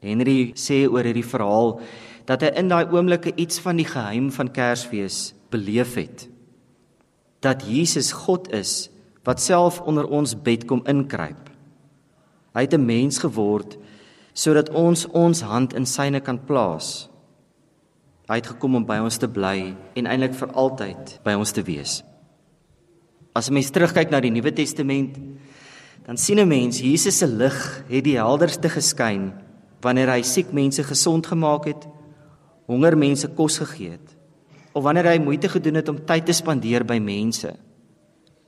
Henry 0.00 0.52
sê 0.54 0.86
oor 0.86 1.02
hierdie 1.02 1.26
verhaal 1.26 1.80
dat 2.26 2.42
hy 2.42 2.52
in 2.60 2.68
daai 2.68 2.86
oomblikke 2.92 3.32
iets 3.36 3.58
van 3.58 3.76
die 3.76 3.88
geheim 3.88 4.30
van 4.30 4.52
Kersfees 4.52 5.34
beleef 5.50 5.94
het. 5.94 6.28
Dat 7.40 7.66
Jesus 7.66 8.12
God 8.12 8.52
is 8.52 8.90
wat 9.24 9.40
self 9.40 9.80
onder 9.80 10.06
ons 10.06 10.34
bed 10.36 10.66
kom 10.68 10.84
inkruip. 10.86 11.50
Hy 12.54 12.60
het 12.60 12.74
'n 12.74 12.86
mens 12.86 13.18
geword 13.18 13.78
sodat 14.34 14.70
ons 14.70 15.06
ons 15.06 15.40
hand 15.40 15.74
in 15.74 15.86
syne 15.86 16.20
kan 16.20 16.38
plaas. 16.44 17.08
Hy 18.28 18.34
het 18.34 18.46
gekom 18.46 18.74
om 18.74 18.86
by 18.86 18.98
ons 18.98 19.16
te 19.16 19.28
bly 19.28 19.76
en 19.94 20.06
eintlik 20.06 20.34
vir 20.34 20.52
altyd 20.52 21.20
by 21.24 21.32
ons 21.32 21.52
te 21.52 21.62
wees. 21.62 22.02
As 23.34 23.48
'n 23.48 23.54
mens 23.54 23.70
terugkyk 23.70 24.10
na 24.10 24.20
die 24.20 24.30
Nuwe 24.30 24.52
Testament, 24.52 25.18
dan 26.06 26.16
sien 26.16 26.38
'n 26.38 26.48
mens 26.48 26.80
Jesus 26.80 27.18
se 27.18 27.26
lig 27.26 27.84
het 27.88 28.04
die 28.04 28.16
helderste 28.16 28.68
geskyn 28.68 29.32
wanneer 29.80 30.08
hy 30.08 30.22
siek 30.22 30.52
mense 30.52 30.82
gesond 30.82 31.26
gemaak 31.26 31.64
het, 31.64 31.86
honger 32.66 32.96
mense 32.96 33.28
kos 33.28 33.58
gegee 33.58 33.90
het, 33.90 34.16
of 34.72 34.82
wanneer 34.82 35.04
hy 35.04 35.18
moeite 35.18 35.48
gedoen 35.48 35.74
het 35.74 35.88
om 35.88 36.04
tyd 36.06 36.26
te 36.26 36.32
spandeer 36.32 36.84
by 36.84 36.98
mense. 36.98 37.52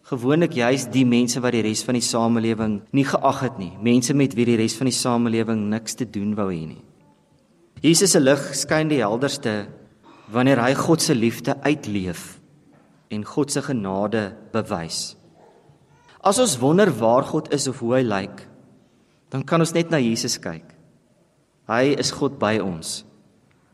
Gewoonlik 0.06 0.52
juis 0.54 0.84
die 0.94 1.02
mense 1.02 1.40
wat 1.42 1.56
die 1.56 1.64
res 1.66 1.80
van 1.82 1.96
die 1.98 2.04
samelewing 2.04 2.76
nie 2.94 3.04
geag 3.08 3.40
het 3.42 3.56
nie, 3.58 3.72
mense 3.82 4.14
met 4.14 4.36
wie 4.38 4.44
die 4.46 4.58
res 4.60 4.76
van 4.78 4.86
die 4.86 4.94
samelewing 4.94 5.64
niks 5.72 5.96
te 5.98 6.06
doen 6.06 6.36
wou 6.38 6.46
hê 6.52 6.60
nie. 6.68 6.82
Jesus 7.82 8.12
se 8.14 8.20
lig 8.22 8.42
skyn 8.54 8.86
die 8.92 9.00
helderste 9.02 9.64
wanneer 10.30 10.62
hy 10.62 10.76
God 10.78 11.02
se 11.02 11.14
liefde 11.14 11.56
uitleef 11.66 12.36
en 13.10 13.24
God 13.26 13.50
se 13.50 13.62
genade 13.66 14.28
bewys. 14.54 15.16
As 16.22 16.38
ons 16.42 16.54
wonder 16.62 16.90
waar 16.90 17.26
God 17.26 17.50
is 17.54 17.66
of 17.66 17.82
hoe 17.82 17.96
hy 17.98 18.02
lyk, 18.06 18.44
dan 19.34 19.42
kan 19.42 19.62
ons 19.62 19.74
net 19.74 19.90
na 19.90 19.98
Jesus 19.98 20.38
kyk. 20.42 20.70
Hy 21.66 21.96
is 21.98 22.12
God 22.14 22.38
by 22.38 22.60
ons. 22.62 23.00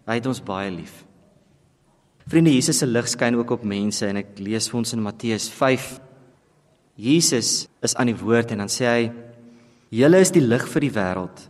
Hy 0.09 0.17
het 0.17 0.29
ons 0.29 0.41
baie 0.41 0.73
lief. 0.73 1.03
Vriende, 2.25 2.55
Jesus 2.55 2.81
se 2.81 2.89
lig 2.89 3.11
skyn 3.13 3.37
ook 3.37 3.53
op 3.59 3.69
mense 3.69 4.09
en 4.09 4.21
ek 4.23 4.41
lees 4.41 4.71
vir 4.73 4.81
ons 4.81 4.97
in 4.97 5.05
Matteus 5.05 5.51
5. 5.53 5.91
Jesus 6.97 7.69
is 7.83 7.95
aan 7.97 8.11
die 8.13 8.19
woord 8.19 8.53
en 8.53 8.65
dan 8.65 8.71
sê 8.73 8.85
hy: 8.85 9.13
"Julle 9.91 10.21
is 10.21 10.31
die 10.31 10.45
lig 10.45 10.67
vir 10.69 10.81
die 10.81 10.93
wêreld. 10.93 11.49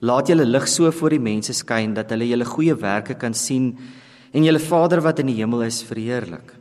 Laat 0.00 0.28
julle 0.28 0.44
lig 0.44 0.68
so 0.68 0.90
voor 0.90 1.10
die 1.10 1.22
mense 1.22 1.52
skyn 1.52 1.94
dat 1.94 2.10
hulle 2.10 2.28
julle 2.28 2.44
goeie 2.44 2.74
werke 2.74 3.14
kan 3.14 3.34
sien 3.34 3.76
en 4.32 4.44
julle 4.44 4.58
Vader 4.58 5.00
wat 5.00 5.18
in 5.18 5.26
die 5.26 5.40
hemel 5.40 5.62
is 5.62 5.82
verheerlik." 5.82 6.54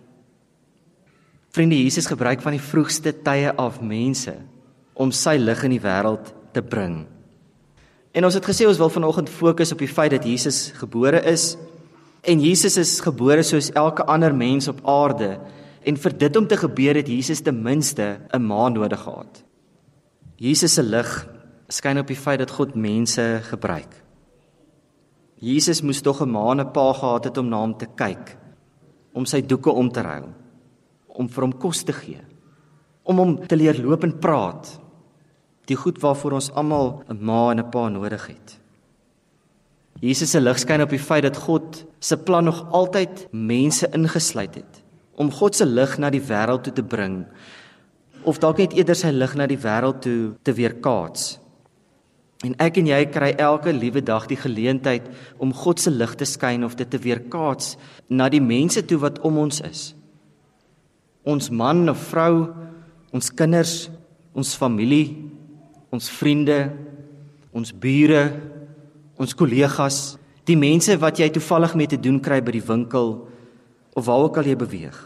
Vriende, 1.54 1.78
Jesus 1.78 2.08
gebruik 2.10 2.42
van 2.42 2.56
die 2.56 2.62
vroegste 2.62 3.13
tye 3.13 3.52
af 3.58 3.82
mense 3.82 4.34
om 4.96 5.12
sy 5.12 5.38
lig 5.38 5.63
in 5.63 5.75
die 5.75 5.84
wêreld 5.84 6.34
te 6.54 6.62
bring. 6.62 7.06
En 8.13 8.25
ons 8.25 8.34
het 8.34 8.46
gesê 8.46 8.66
ons 8.66 8.78
wil 8.78 8.90
vanoggend 8.90 9.30
fokus 9.30 9.72
op 9.72 9.82
die 9.82 9.90
feit 9.90 10.12
dat 10.12 10.25
Jesus 10.25 10.72
gebore 10.78 11.22
is 11.30 11.56
en 12.24 12.42
Jesus 12.42 12.78
is 12.78 13.00
gebore 13.02 13.44
soos 13.44 13.70
elke 13.74 14.06
ander 14.10 14.34
mens 14.34 14.68
op 14.68 14.82
aarde 14.86 15.40
en 15.86 15.98
vir 15.98 16.18
dit 16.18 16.36
om 16.36 16.48
te 16.48 16.58
gebeur 16.58 16.96
het 16.96 17.08
Jesus 17.08 17.42
ten 17.42 17.62
minste 17.63 18.20
'n 18.34 18.42
ma 18.42 18.70
nodig 18.70 19.00
gehad. 19.00 19.44
Jesus 20.38 20.74
se 20.74 20.84
lig 20.84 21.28
skyn 21.68 22.00
op 22.00 22.08
die 22.08 22.16
feit 22.16 22.40
dat 22.40 22.52
God 22.52 22.75
mense 22.75 23.40
gebruik. 23.44 24.04
Jesus 25.40 25.82
moes 25.82 26.02
tog 26.02 26.22
'n 26.22 26.32
ma 26.32 26.52
en 26.52 26.60
'n 26.60 26.72
pa 26.72 26.94
gehad 26.94 27.24
het 27.24 27.38
om 27.38 27.50
na 27.50 27.58
hom 27.58 27.78
te 27.78 27.88
kyk, 27.96 28.38
om 29.13 29.25
sy 29.25 29.42
doeke 29.42 29.72
om 29.72 29.92
te 29.92 30.02
ruil 30.02 30.34
om 31.13 31.30
vir 31.30 31.46
hom 31.46 31.54
kos 31.54 31.84
te 31.84 31.94
gee, 31.94 32.22
om 33.04 33.20
hom 33.22 33.36
te 33.48 33.56
leer 33.56 33.78
loop 33.82 34.04
en 34.04 34.16
praat. 34.20 34.80
Die 35.70 35.78
goed 35.80 36.02
waarvoor 36.04 36.40
ons 36.40 36.52
almal 36.52 37.04
'n 37.10 37.20
ma 37.22 37.52
en 37.52 37.60
'n 37.60 37.70
pa 37.72 37.90
nodig 37.90 38.28
het. 38.28 38.60
Jesus 40.02 40.32
se 40.32 40.40
lig 40.40 40.60
skyn 40.60 40.82
op 40.82 40.90
die 40.90 41.00
feit 41.00 41.24
dat 41.24 41.38
God 41.38 41.86
se 42.00 42.17
plan 42.17 42.43
nog 42.43 42.72
altyd 42.72 43.28
mense 43.32 43.88
ingesluit 43.93 44.56
het 44.56 44.83
om 45.15 45.32
God 45.32 45.56
se 45.56 45.65
lig 45.65 45.97
na 46.02 46.10
die 46.13 46.23
wêreld 46.23 46.65
toe 46.65 46.73
te 46.73 46.84
bring 46.84 47.23
of 48.23 48.39
dalk 48.39 48.62
net 48.62 48.76
eerder 48.78 48.95
sy 48.95 49.12
lig 49.12 49.34
na 49.36 49.47
die 49.49 49.60
wêreld 49.60 49.99
toe 50.06 50.34
te 50.47 50.54
weerkaats. 50.56 51.34
En 52.47 52.54
ek 52.63 52.78
en 52.80 52.88
jy 52.88 53.02
kry 53.12 53.34
elke 53.39 53.71
liewe 53.76 53.99
dag 54.04 54.30
die 54.32 54.39
geleentheid 54.39 55.10
om 55.43 55.52
God 55.56 55.84
se 55.84 55.91
lig 55.91 56.15
te 56.19 56.28
skyn 56.28 56.63
of 56.63 56.78
dit 56.80 56.88
te 56.89 56.99
weerkaats 57.04 57.76
na 58.08 58.30
die 58.32 58.43
mense 58.43 58.84
toe 58.88 58.99
wat 59.04 59.19
om 59.28 59.41
ons 59.43 59.60
is 59.67 59.91
ons 61.23 61.49
man 61.49 61.88
of 61.89 61.99
vrou, 62.12 62.52
ons 63.15 63.32
kinders, 63.32 63.88
ons 64.36 64.56
familie, 64.60 65.30
ons 65.93 66.10
vriende, 66.12 66.58
ons 67.56 67.71
bure, 67.71 68.23
ons 69.19 69.36
kollegas, 69.38 70.17
die 70.43 70.58
mense 70.60 70.95
wat 70.99 71.21
jy 71.21 71.30
toevallig 71.32 71.78
mee 71.80 71.91
te 71.91 71.99
doen 72.02 72.19
kry 72.23 72.41
by 72.43 72.58
die 72.58 72.65
winkel 72.67 73.13
of 73.93 74.06
waar 74.06 74.27
ook 74.27 74.38
al 74.38 74.49
jy 74.49 74.56
beweeg. 74.58 74.97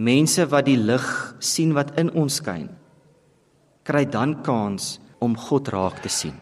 Mense 0.00 0.46
wat 0.48 0.64
die 0.68 0.78
lig 0.80 1.06
sien 1.44 1.74
wat 1.76 1.92
in 2.00 2.12
ons 2.16 2.40
skyn, 2.40 2.70
kry 3.84 4.06
dan 4.08 4.38
kans 4.44 4.98
om 5.20 5.36
God 5.36 5.68
raak 5.68 6.00
te 6.00 6.08
sien. 6.12 6.36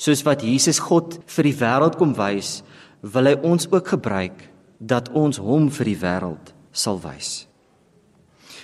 Soos 0.00 0.24
wat 0.26 0.42
Jesus 0.42 0.80
God 0.82 1.18
vir 1.28 1.50
die 1.50 1.56
wêreld 1.60 1.98
kom 2.00 2.14
wys, 2.18 2.60
wil 3.02 3.28
hy 3.30 3.36
ons 3.46 3.68
ook 3.70 3.92
gebruik 3.94 4.48
dat 4.80 5.12
ons 5.16 5.38
hom 5.38 5.68
vir 5.70 5.92
die 5.92 6.00
wêreld 6.00 6.52
sal 6.72 6.98
wys. 7.02 7.46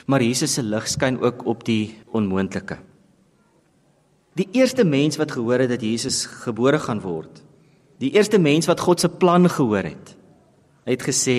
Maar 0.07 0.23
Jesus 0.23 0.57
se 0.57 0.63
lig 0.65 0.87
skyn 0.89 1.19
ook 1.21 1.45
op 1.47 1.65
die 1.67 1.97
onmoontlike. 2.15 2.79
Die 4.37 4.49
eerste 4.53 4.85
mens 4.85 5.19
wat 5.21 5.33
gehoor 5.33 5.65
het 5.65 5.73
dat 5.73 5.83
Jesus 5.83 6.25
gebore 6.45 6.79
gaan 6.83 7.01
word, 7.01 7.43
die 8.01 8.13
eerste 8.13 8.39
mens 8.39 8.69
wat 8.69 8.83
God 8.85 9.01
se 9.01 9.09
plan 9.09 9.49
gehoor 9.49 9.87
het, 9.89 10.13
het 10.87 11.03
gesê 11.03 11.39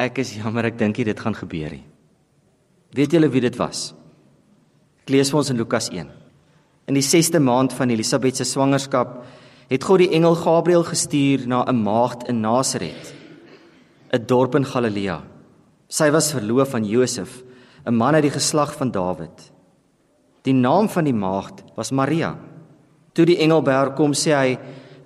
ek 0.00 0.22
is 0.22 0.34
jammer 0.38 0.70
ek 0.70 0.78
dink 0.78 0.96
dit 0.96 1.20
gaan 1.20 1.36
gebeur 1.36 1.70
nie. 1.76 1.84
Weet 2.96 3.12
julle 3.12 3.28
wie 3.30 3.42
dit 3.44 3.56
was? 3.60 3.92
Ek 5.04 5.12
lees 5.12 5.30
vir 5.30 5.38
ons 5.38 5.50
in 5.52 5.60
Lukas 5.60 5.90
1. 5.92 6.08
In 6.88 6.96
die 6.96 7.04
6ste 7.04 7.38
maand 7.38 7.74
van 7.76 7.92
Elisabet 7.92 8.40
se 8.40 8.46
swangerskap 8.48 9.20
het 9.70 9.84
God 9.86 10.02
die 10.02 10.10
engel 10.16 10.34
Gabriël 10.34 10.82
gestuur 10.82 11.46
na 11.46 11.62
'n 11.64 11.82
maagd 11.82 12.28
in 12.28 12.40
Nasaret, 12.40 13.14
'n 14.12 14.26
dorp 14.26 14.54
in 14.54 14.64
Galilea. 14.64 15.22
Sy 15.88 16.10
was 16.10 16.32
verloof 16.32 16.74
aan 16.74 16.84
Josef, 16.84 17.44
'n 17.86 17.94
man 17.94 18.14
uit 18.14 18.22
die 18.22 18.38
geslag 18.38 18.74
van 18.74 18.90
Dawid. 18.90 19.52
Die 20.42 20.54
naam 20.54 20.88
van 20.88 21.04
die 21.04 21.14
maagd 21.14 21.62
was 21.76 21.92
Maria. 21.92 22.36
Toe 23.12 23.24
die 23.26 23.38
engel 23.38 23.62
by 23.62 23.70
haar 23.70 23.94
kom, 23.94 24.12
sê 24.12 24.32
hy: 24.34 24.58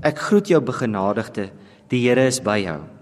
"Ek 0.03 0.19
groet 0.19 0.49
jou 0.49 0.61
begenadigde, 0.61 1.51
die 1.89 2.09
Here 2.09 2.27
is 2.27 2.41
by 2.41 2.59
jou." 2.59 2.94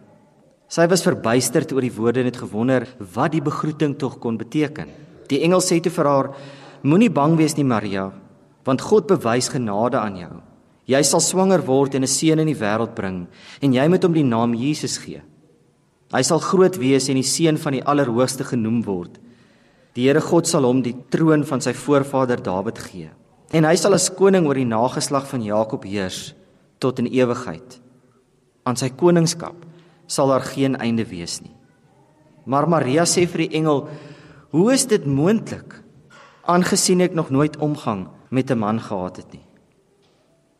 Sy 0.73 0.87
was 0.89 1.03
verbuisterd 1.05 1.75
oor 1.75 1.85
die 1.85 1.93
woorde 1.93 2.23
en 2.23 2.31
het 2.31 2.39
gewonder 2.41 2.87
wat 3.13 3.35
die 3.35 3.43
begroeting 3.45 3.93
tog 4.01 4.17
kon 4.23 4.39
beteken. 4.41 4.89
Die 5.29 5.43
engel 5.45 5.61
sê 5.61 5.83
toe 5.85 5.93
vir 5.93 6.09
haar: 6.09 6.29
"Moenie 6.83 7.11
bang 7.13 7.37
wees 7.37 7.57
nie, 7.57 7.65
Maria, 7.65 8.11
want 8.65 8.81
God 8.81 9.07
bewys 9.07 9.51
genade 9.53 9.99
aan 9.99 10.17
jou. 10.17 10.33
Jy 10.87 11.03
sal 11.03 11.21
swanger 11.21 11.61
word 11.67 11.95
en 11.95 12.03
'n 12.03 12.07
seun 12.07 12.39
in 12.39 12.47
die 12.47 12.57
wêreld 12.57 12.95
bring, 12.95 13.27
en 13.61 13.73
jy 13.73 13.89
moet 13.89 14.03
hom 14.03 14.13
die 14.13 14.25
naam 14.25 14.55
Jesus 14.55 14.97
gee." 14.97 15.21
Hy 16.13 16.23
sal 16.23 16.39
groot 16.39 16.77
wees 16.77 17.09
en 17.09 17.17
die 17.17 17.23
seun 17.23 17.59
van 17.59 17.73
die 17.73 17.85
Allerhoogste 17.85 18.45
genoem 18.45 18.83
word. 18.85 19.19
Die 19.95 20.07
Here 20.07 20.21
God 20.21 20.47
sal 20.47 20.65
hom 20.65 20.83
die 20.83 20.97
troon 21.11 21.45
van 21.45 21.61
sy 21.61 21.73
voorvader 21.73 22.43
Dawid 22.43 22.79
gee. 22.79 23.11
En 23.53 23.65
hy 23.65 23.77
sal 23.77 23.95
as 23.95 24.11
koning 24.11 24.47
oor 24.47 24.55
die 24.55 24.65
nageslag 24.65 25.27
van 25.27 25.43
Jakob 25.43 25.85
heers 25.85 26.35
tot 26.79 26.99
in 26.99 27.07
ewigheid. 27.07 27.81
Aan 28.65 28.77
sy 28.77 28.89
koningskap 28.89 29.72
sal 30.12 30.29
daar 30.29 30.44
geen 30.44 30.77
einde 30.77 31.07
wees 31.09 31.40
nie. 31.40 31.55
Maar 32.44 32.68
Maria 32.68 33.07
sê 33.09 33.27
vir 33.27 33.46
die 33.46 33.57
engel: 33.59 33.88
"Hoe 34.53 34.72
is 34.72 34.87
dit 34.87 35.07
moontlik 35.07 35.81
aangesien 36.44 37.01
ek 37.01 37.14
nog 37.14 37.31
nooit 37.31 37.57
omgang 37.57 38.09
met 38.31 38.51
'n 38.51 38.59
man 38.59 38.81
gehad 38.81 39.16
het 39.16 39.33
nie?" 39.33 39.46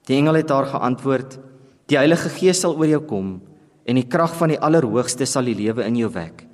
Die 0.07 0.17
engel 0.17 0.35
het 0.35 0.51
haar 0.51 0.67
geantwoord: 0.67 1.39
"Die 1.87 1.97
Heilige 1.97 2.29
Gees 2.29 2.61
sal 2.61 2.77
oor 2.77 2.87
jou 2.87 3.01
kom 3.01 3.41
en 3.85 3.99
die 3.99 4.07
krag 4.07 4.35
van 4.39 4.53
die 4.53 4.61
Allerhoogste 4.61 5.27
sal 5.27 5.49
die 5.49 5.57
lewe 5.59 5.85
in 5.87 5.97
jou 5.97 6.11
wek. 6.15 6.47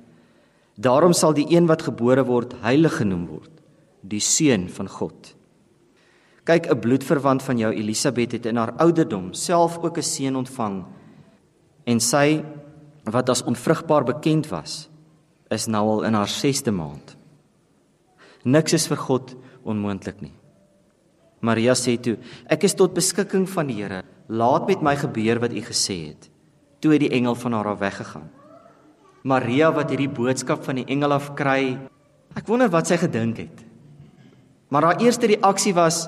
Daarom 0.79 1.13
sal 1.13 1.35
die 1.35 1.47
een 1.51 1.67
wat 1.67 1.83
gebore 1.85 2.23
word 2.25 2.55
heilig 2.63 3.01
genoem 3.01 3.27
word, 3.27 3.51
die 4.01 4.23
seun 4.23 4.69
van 4.69 4.87
God. 4.87 5.35
Kyk, 6.45 6.71
'n 6.71 6.79
bloedverwant 6.79 7.43
van 7.43 7.57
jou 7.57 7.71
Elisabet 7.73 8.31
het 8.31 8.45
in 8.45 8.57
haar 8.57 8.73
ouderdom 8.79 9.33
self 9.33 9.77
ook 9.77 9.97
'n 9.97 10.03
seun 10.03 10.35
ontvang 10.35 10.85
en 11.85 11.99
sy 11.99 12.43
wat 13.11 13.29
as 13.29 13.43
onvrugbaar 13.43 14.05
bekend 14.07 14.49
was, 14.51 14.89
is 15.49 15.67
nou 15.67 15.85
al 15.95 16.03
in 16.09 16.17
haar 16.17 16.29
6ste 16.29 16.71
maand. 16.71 17.15
Niks 18.43 18.73
is 18.73 18.87
vir 18.87 18.97
God 18.97 19.35
onmoontlik 19.63 20.21
nie. 20.21 20.33
Maria 21.41 21.75
sê 21.75 21.95
toe: 21.99 22.17
Ek 22.51 22.63
is 22.67 22.75
tot 22.75 22.93
beskikking 22.93 23.47
van 23.49 23.67
die 23.67 23.79
Here. 23.81 24.03
Laat 24.27 24.67
met 24.67 24.83
my 24.83 24.95
gebeur 24.99 25.39
wat 25.39 25.55
U 25.55 25.61
gesê 25.63 26.11
het 26.11 26.29
toe 26.79 26.93
het 26.95 27.03
die 27.03 27.11
engel 27.15 27.35
van 27.35 27.53
haar 27.53 27.73
af 27.73 27.79
weggegaan. 27.79 28.29
Maria 29.27 29.71
wat 29.75 29.91
hierdie 29.91 30.11
boodskap 30.11 30.63
van 30.63 30.79
die 30.79 30.87
engel 30.87 31.11
af 31.11 31.33
kry, 31.35 31.75
ek 32.39 32.47
wonder 32.47 32.71
wat 32.71 32.87
sy 32.87 32.95
gedink 33.01 33.41
het. 33.43 33.65
Maar 34.71 34.91
haar 34.91 35.03
eerste 35.03 35.27
reaksie 35.27 35.73
was 35.75 36.07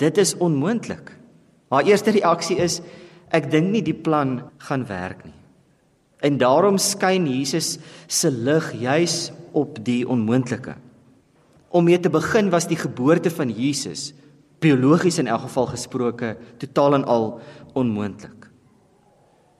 dit 0.00 0.18
is 0.20 0.34
onmoontlik. 0.42 1.14
Haar 1.72 1.88
eerste 1.88 2.12
reaksie 2.12 2.58
is 2.60 2.82
ek 3.34 3.48
dink 3.50 3.72
nie 3.72 3.82
die 3.82 3.96
plan 3.96 4.42
gaan 4.68 4.84
werk 4.88 5.24
nie. 5.24 5.34
En 6.24 6.38
daarom 6.38 6.78
skyn 6.78 7.26
Jesus 7.28 7.76
se 8.06 8.30
lig 8.30 8.72
juis 8.80 9.30
op 9.52 9.78
die 9.84 10.08
onmoontlike. 10.08 10.76
Om 11.68 11.84
mee 11.84 12.00
te 12.00 12.10
begin 12.12 12.50
was 12.50 12.68
die 12.68 12.78
geboorte 12.78 13.30
van 13.30 13.50
Jesus 13.52 14.14
biologies 14.62 15.18
in 15.20 15.28
elk 15.28 15.46
geval 15.46 15.68
gesproke 15.74 16.36
totaal 16.58 16.94
en 17.00 17.04
al 17.04 17.26
onmoontlik. 17.76 18.48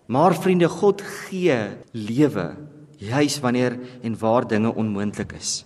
Maar 0.07 0.37
vriende, 0.39 0.69
God 0.71 1.03
gee 1.03 1.59
lewe 1.93 2.55
juis 2.97 3.41
wanneer 3.45 3.77
en 4.03 4.19
waar 4.19 4.47
dinge 4.49 4.73
onmoontlik 4.75 5.35
is. 5.37 5.65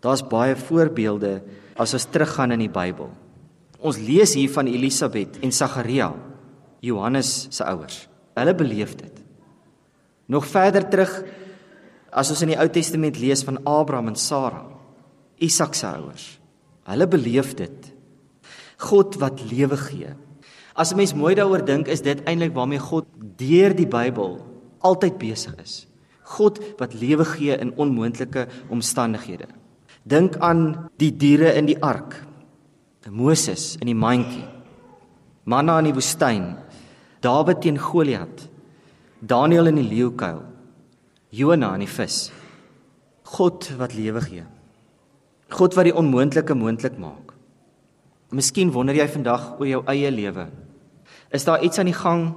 Daar's 0.00 0.22
baie 0.24 0.56
voorbeelde 0.56 1.42
as 1.76 1.92
ons 1.94 2.06
teruggaan 2.10 2.54
in 2.56 2.64
die 2.64 2.72
Bybel. 2.72 3.10
Ons 3.82 3.98
lees 3.98 4.34
hier 4.38 4.50
van 4.54 4.70
Elisabet 4.70 5.40
en 5.42 5.52
Sagaria, 5.52 6.12
Johannes 6.80 7.46
se 7.50 7.64
ouers. 7.66 8.06
Hulle 8.38 8.54
beleef 8.54 8.94
dit. 8.96 9.21
Nog 10.32 10.48
verder 10.48 10.86
terug 10.88 11.12
as 12.12 12.30
ons 12.32 12.42
in 12.44 12.54
die 12.54 12.60
Ou 12.60 12.68
Testament 12.72 13.18
lees 13.20 13.44
van 13.44 13.60
Abraham 13.68 14.12
en 14.12 14.18
Sara, 14.20 14.64
Isak 15.42 15.76
se 15.76 15.88
ouers. 15.88 16.26
Hulle 16.88 17.08
beleef 17.08 17.52
dit. 17.58 17.88
God 18.88 19.18
wat 19.20 19.42
lewe 19.50 19.76
gee. 19.76 20.12
As 20.74 20.92
'n 20.92 20.96
mens 20.96 21.14
mooi 21.14 21.34
daaroor 21.34 21.64
dink, 21.64 21.88
is 21.88 22.00
dit 22.00 22.24
eintlik 22.24 22.54
waarmee 22.54 22.78
God 22.78 23.06
deur 23.36 23.74
die 23.74 23.86
Bybel 23.86 24.40
altyd 24.80 25.18
besig 25.18 25.54
is. 25.62 25.86
God 26.22 26.58
wat 26.78 26.94
lewe 26.94 27.24
gee 27.24 27.56
in 27.58 27.74
onmoontlike 27.76 28.46
omstandighede. 28.70 29.46
Dink 30.02 30.36
aan 30.36 30.88
die 30.98 31.16
diere 31.16 31.54
in 31.54 31.66
die 31.66 31.82
ark. 31.82 32.14
Moses 33.10 33.76
in 33.80 33.86
die 33.86 33.98
mandjie. 33.98 34.46
Manna 35.44 35.78
in 35.78 35.84
die 35.84 35.94
woestyn. 35.94 36.56
Dawid 37.20 37.60
teen 37.60 37.78
Goliat, 37.78 38.48
Daniël 39.22 39.70
in 39.70 39.76
die 39.78 39.86
leeukuil, 39.86 40.40
Jona 41.30 41.68
in 41.76 41.84
die 41.84 41.90
vis. 41.90 42.32
God 43.36 43.68
wat 43.78 43.94
lewe 43.94 44.20
gee. 44.24 44.42
God 45.54 45.76
wat 45.78 45.86
die 45.86 45.94
onmoontlike 45.94 46.56
moontlik 46.58 46.96
maak. 46.98 47.30
Miskien 48.34 48.72
wonder 48.74 48.96
jy 48.98 49.06
vandag 49.12 49.60
oor 49.60 49.68
jou 49.68 49.82
eie 49.92 50.10
lewe. 50.10 50.48
Is 51.30 51.46
daar 51.46 51.62
iets 51.62 51.78
aan 51.78 51.86
die 51.86 51.94
gang? 51.94 52.34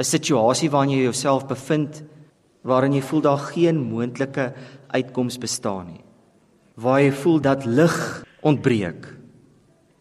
'n 0.00 0.04
Situasie 0.04 0.70
waarin 0.70 0.96
jy 0.96 1.02
jouself 1.04 1.46
bevind 1.46 2.02
waarin 2.64 2.92
jy 2.92 3.02
voel 3.02 3.20
daar 3.20 3.38
geen 3.38 3.78
moontlike 3.78 4.52
uitkoms 4.88 5.38
bestaan 5.38 5.86
nie. 5.86 6.04
Waar 6.74 7.00
jy 7.00 7.12
voel 7.12 7.40
dat 7.40 7.64
lig 7.64 8.24
ontbreek 8.42 9.06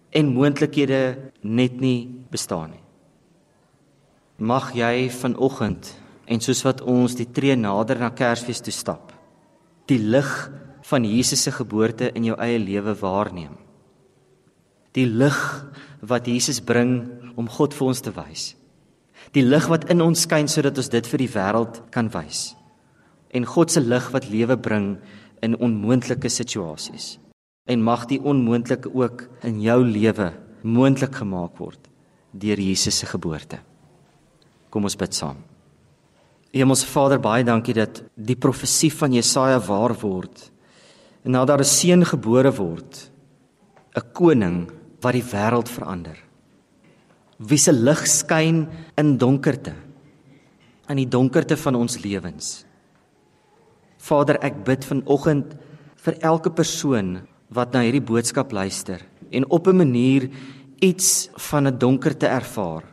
en 0.10 0.34
moontlikhede 0.34 1.18
net 1.42 1.80
nie 1.80 2.26
bestaan 2.32 2.72
nie. 2.72 2.89
Mag 4.40 4.72
jy 4.72 5.10
vanoggend 5.12 5.90
en 6.32 6.40
soos 6.40 6.62
wat 6.64 6.80
ons 6.88 7.18
die 7.20 7.28
tree 7.28 7.58
nader 7.60 8.00
na 8.00 8.08
Kersfees 8.16 8.62
toe 8.64 8.72
stap, 8.72 9.12
die 9.92 10.00
lig 10.00 10.30
van 10.88 11.04
Jesus 11.04 11.44
se 11.44 11.52
geboorte 11.52 12.08
in 12.16 12.24
jou 12.30 12.38
eie 12.40 12.60
lewe 12.62 12.94
waarneem. 13.02 13.58
Die 14.96 15.06
lig 15.06 15.36
wat 16.00 16.32
Jesus 16.32 16.62
bring 16.64 17.02
om 17.36 17.52
God 17.52 17.76
vir 17.76 17.92
ons 17.92 18.02
te 18.06 18.16
wys. 18.16 18.54
Die 19.36 19.44
lig 19.44 19.68
wat 19.68 19.90
in 19.92 20.00
ons 20.02 20.24
skyn 20.24 20.48
sodat 20.48 20.80
ons 20.80 20.90
dit 20.90 21.12
vir 21.12 21.26
die 21.26 21.32
wêreld 21.36 21.84
kan 21.92 22.08
wys. 22.16 22.54
En 23.36 23.44
God 23.46 23.76
se 23.76 23.84
lig 23.84 24.08
wat 24.16 24.32
lewe 24.32 24.56
bring 24.56 24.94
in 25.44 25.60
onmoontlike 25.60 26.32
situasies. 26.32 27.18
En 27.68 27.84
mag 27.84 28.08
die 28.08 28.24
onmoontlike 28.24 28.88
ook 28.96 29.28
in 29.44 29.60
jou 29.62 29.82
lewe 29.84 30.32
moontlik 30.64 31.20
gemaak 31.20 31.60
word 31.60 31.92
deur 32.32 32.62
Jesus 32.62 33.04
se 33.04 33.10
geboorte. 33.10 33.60
Kom 34.70 34.84
ons 34.84 34.96
bid 34.96 35.14
saam. 35.14 35.38
Hemelse 36.54 36.88
Vader, 36.90 37.20
baie 37.22 37.44
dankie 37.46 37.76
dat 37.78 38.02
die 38.16 38.38
profesie 38.38 38.90
van 38.94 39.14
Jesaja 39.14 39.60
waar 39.62 39.94
word. 40.02 40.50
En 41.26 41.32
nou 41.32 41.46
daar 41.46 41.60
'n 41.60 41.66
seun 41.66 42.06
gebore 42.06 42.52
word, 42.52 43.12
'n 43.96 44.12
koning 44.14 44.72
wat 45.02 45.14
die 45.14 45.24
wêreld 45.24 45.70
verander. 45.70 46.18
Wie 47.38 47.58
se 47.58 47.72
lig 47.72 48.08
skyn 48.08 48.68
in 48.98 49.18
donkerte, 49.18 49.74
in 50.90 50.98
die 50.98 51.08
donkerte 51.08 51.58
van 51.58 51.76
ons 51.76 52.04
lewens. 52.04 52.66
Vader, 53.98 54.38
ek 54.42 54.64
bid 54.66 54.86
vanoggend 54.86 55.56
vir 55.96 56.18
elke 56.22 56.50
persoon 56.50 57.28
wat 57.50 57.74
na 57.74 57.82
hierdie 57.82 58.06
boodskap 58.06 58.52
luister 58.52 59.02
en 59.32 59.50
op 59.50 59.68
'n 59.68 59.78
manier 59.78 60.30
iets 60.82 61.30
van 61.36 61.68
'n 61.68 61.78
donkerte 61.78 62.28
ervaar. 62.28 62.84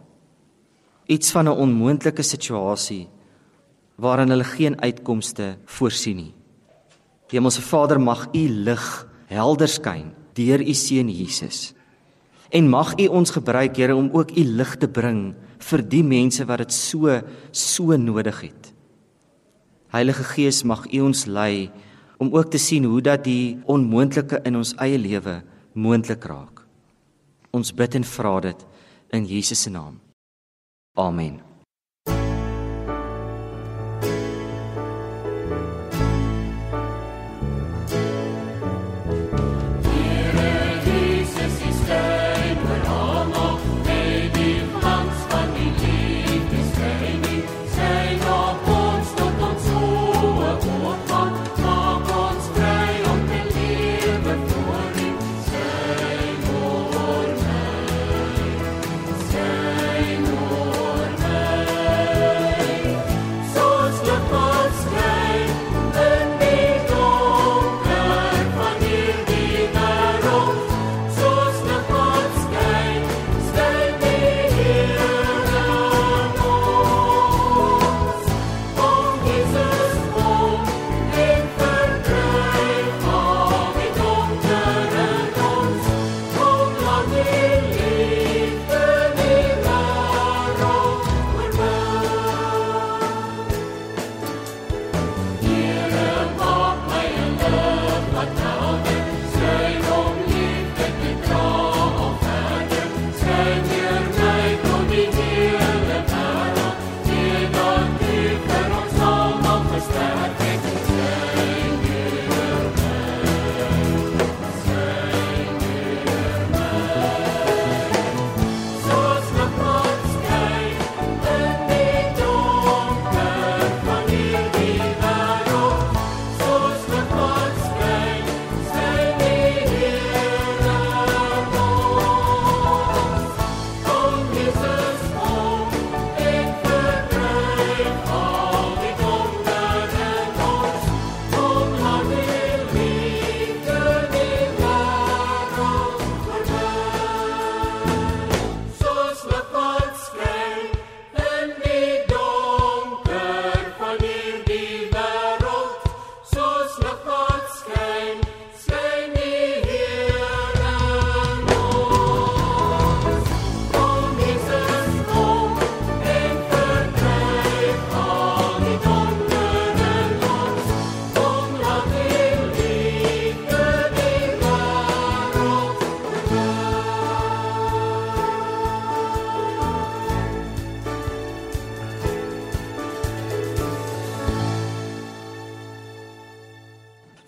Iets 1.07 1.31
van 1.31 1.49
'n 1.49 1.59
onmoontlike 1.59 2.23
situasie 2.23 3.09
waarin 3.97 4.29
hulle 4.29 4.45
geen 4.45 4.81
uitkomste 4.81 5.57
voorsien 5.65 6.17
nie. 6.17 6.35
Hemelse 7.29 7.63
Vader, 7.63 8.01
mag 8.01 8.29
U 8.33 8.49
lig 8.49 9.09
helder 9.27 9.69
skyn 9.69 10.13
deur 10.35 10.61
U 10.61 10.75
seun 10.75 11.09
Jesus. 11.09 11.75
En 12.51 12.69
mag 12.69 12.95
U 12.99 13.07
ons 13.07 13.31
gebruik, 13.31 13.77
Here, 13.77 13.95
om 13.95 14.11
ook 14.13 14.31
U 14.37 14.45
lig 14.45 14.77
te 14.77 14.89
bring 14.89 15.35
vir 15.59 15.83
die 15.83 16.05
mense 16.05 16.45
wat 16.45 16.59
dit 16.59 16.73
so 16.73 17.21
so 17.51 17.97
nodig 17.97 18.41
het. 18.41 18.73
Heilige 19.91 20.25
Gees 20.25 20.63
mag 20.63 20.87
U 20.93 21.01
ons 21.01 21.27
lei 21.27 21.71
om 22.19 22.33
ook 22.33 22.51
te 22.51 22.59
sien 22.59 22.85
hoe 22.85 23.01
dat 23.01 23.25
die 23.25 23.59
onmoontlike 23.65 24.41
in 24.45 24.57
ons 24.57 24.75
eie 24.79 24.99
lewe 24.99 25.43
moontlik 25.75 26.25
raak. 26.25 26.65
Ons 27.53 27.73
bid 27.73 27.95
en 27.95 28.05
vra 28.05 28.41
dit 28.41 28.67
in 29.17 29.25
Jesus 29.25 29.63
se 29.63 29.71
naam. 29.71 30.06
Amen. 30.97 31.46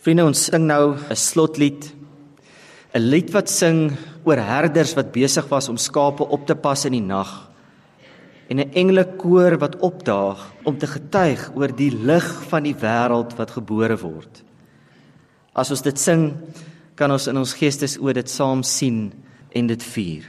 Vriende, 0.08 0.24
ons 0.24 0.42
sing 0.48 0.62
nou 0.64 0.96
'n 0.96 1.16
slotlied. 1.16 1.92
'n 2.94 3.10
Lied 3.12 3.30
wat 3.30 3.50
sing 3.50 3.92
oor 4.24 4.38
herders 4.40 4.94
wat 4.96 5.12
besig 5.12 5.44
was 5.50 5.68
om 5.68 5.76
skape 5.76 6.24
op 6.24 6.46
te 6.46 6.54
pas 6.54 6.86
in 6.86 6.92
die 6.92 7.04
nag. 7.04 7.50
En 8.48 8.58
'n 8.58 8.72
engelekoor 8.72 9.58
wat 9.58 9.76
opdaag 9.76 10.54
om 10.64 10.78
te 10.78 10.86
getuig 10.86 11.50
oor 11.54 11.68
die 11.68 11.90
lig 11.90 12.24
van 12.48 12.62
die 12.62 12.74
wêreld 12.74 13.36
wat 13.36 13.50
gebore 13.50 13.98
word. 13.98 14.42
As 15.54 15.70
ons 15.70 15.82
dit 15.82 15.98
sing, 15.98 16.36
kan 16.94 17.10
ons 17.10 17.26
in 17.26 17.36
ons 17.36 17.52
geestes 17.52 17.98
oor 18.00 18.14
dit 18.14 18.30
saam 18.30 18.62
sien 18.62 19.12
en 19.52 19.66
dit 19.66 19.82
vier. 19.82 20.24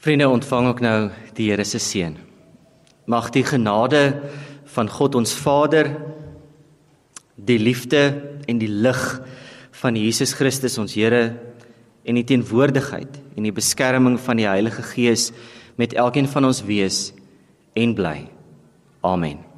Vriende, 0.00 0.28
ontvang 0.28 0.66
ook 0.66 0.78
nou 0.80 1.10
die 1.36 1.50
Here 1.50 1.64
se 1.64 1.78
seën. 1.78 2.14
Mag 3.04 3.26
die 3.34 3.44
genade 3.44 4.22
van 4.72 4.88
God 4.88 5.18
ons 5.20 5.34
Vader, 5.36 5.90
die 7.36 7.58
liefde 7.60 8.06
en 8.48 8.62
die 8.62 8.70
lig 8.70 9.02
van 9.82 9.98
Jesus 10.00 10.32
Christus 10.38 10.78
ons 10.80 10.96
Here 10.96 11.36
en 12.00 12.16
die 12.16 12.24
teenwoordigheid 12.24 13.20
en 13.36 13.44
die 13.44 13.52
beskerming 13.52 14.16
van 14.24 14.40
die 14.40 14.48
Heilige 14.48 14.86
Gees 14.94 15.34
met 15.76 15.92
elkeen 15.92 16.32
van 16.32 16.48
ons 16.48 16.64
wees 16.64 17.10
en 17.76 17.92
bly. 17.92 18.24
Amen. 19.04 19.49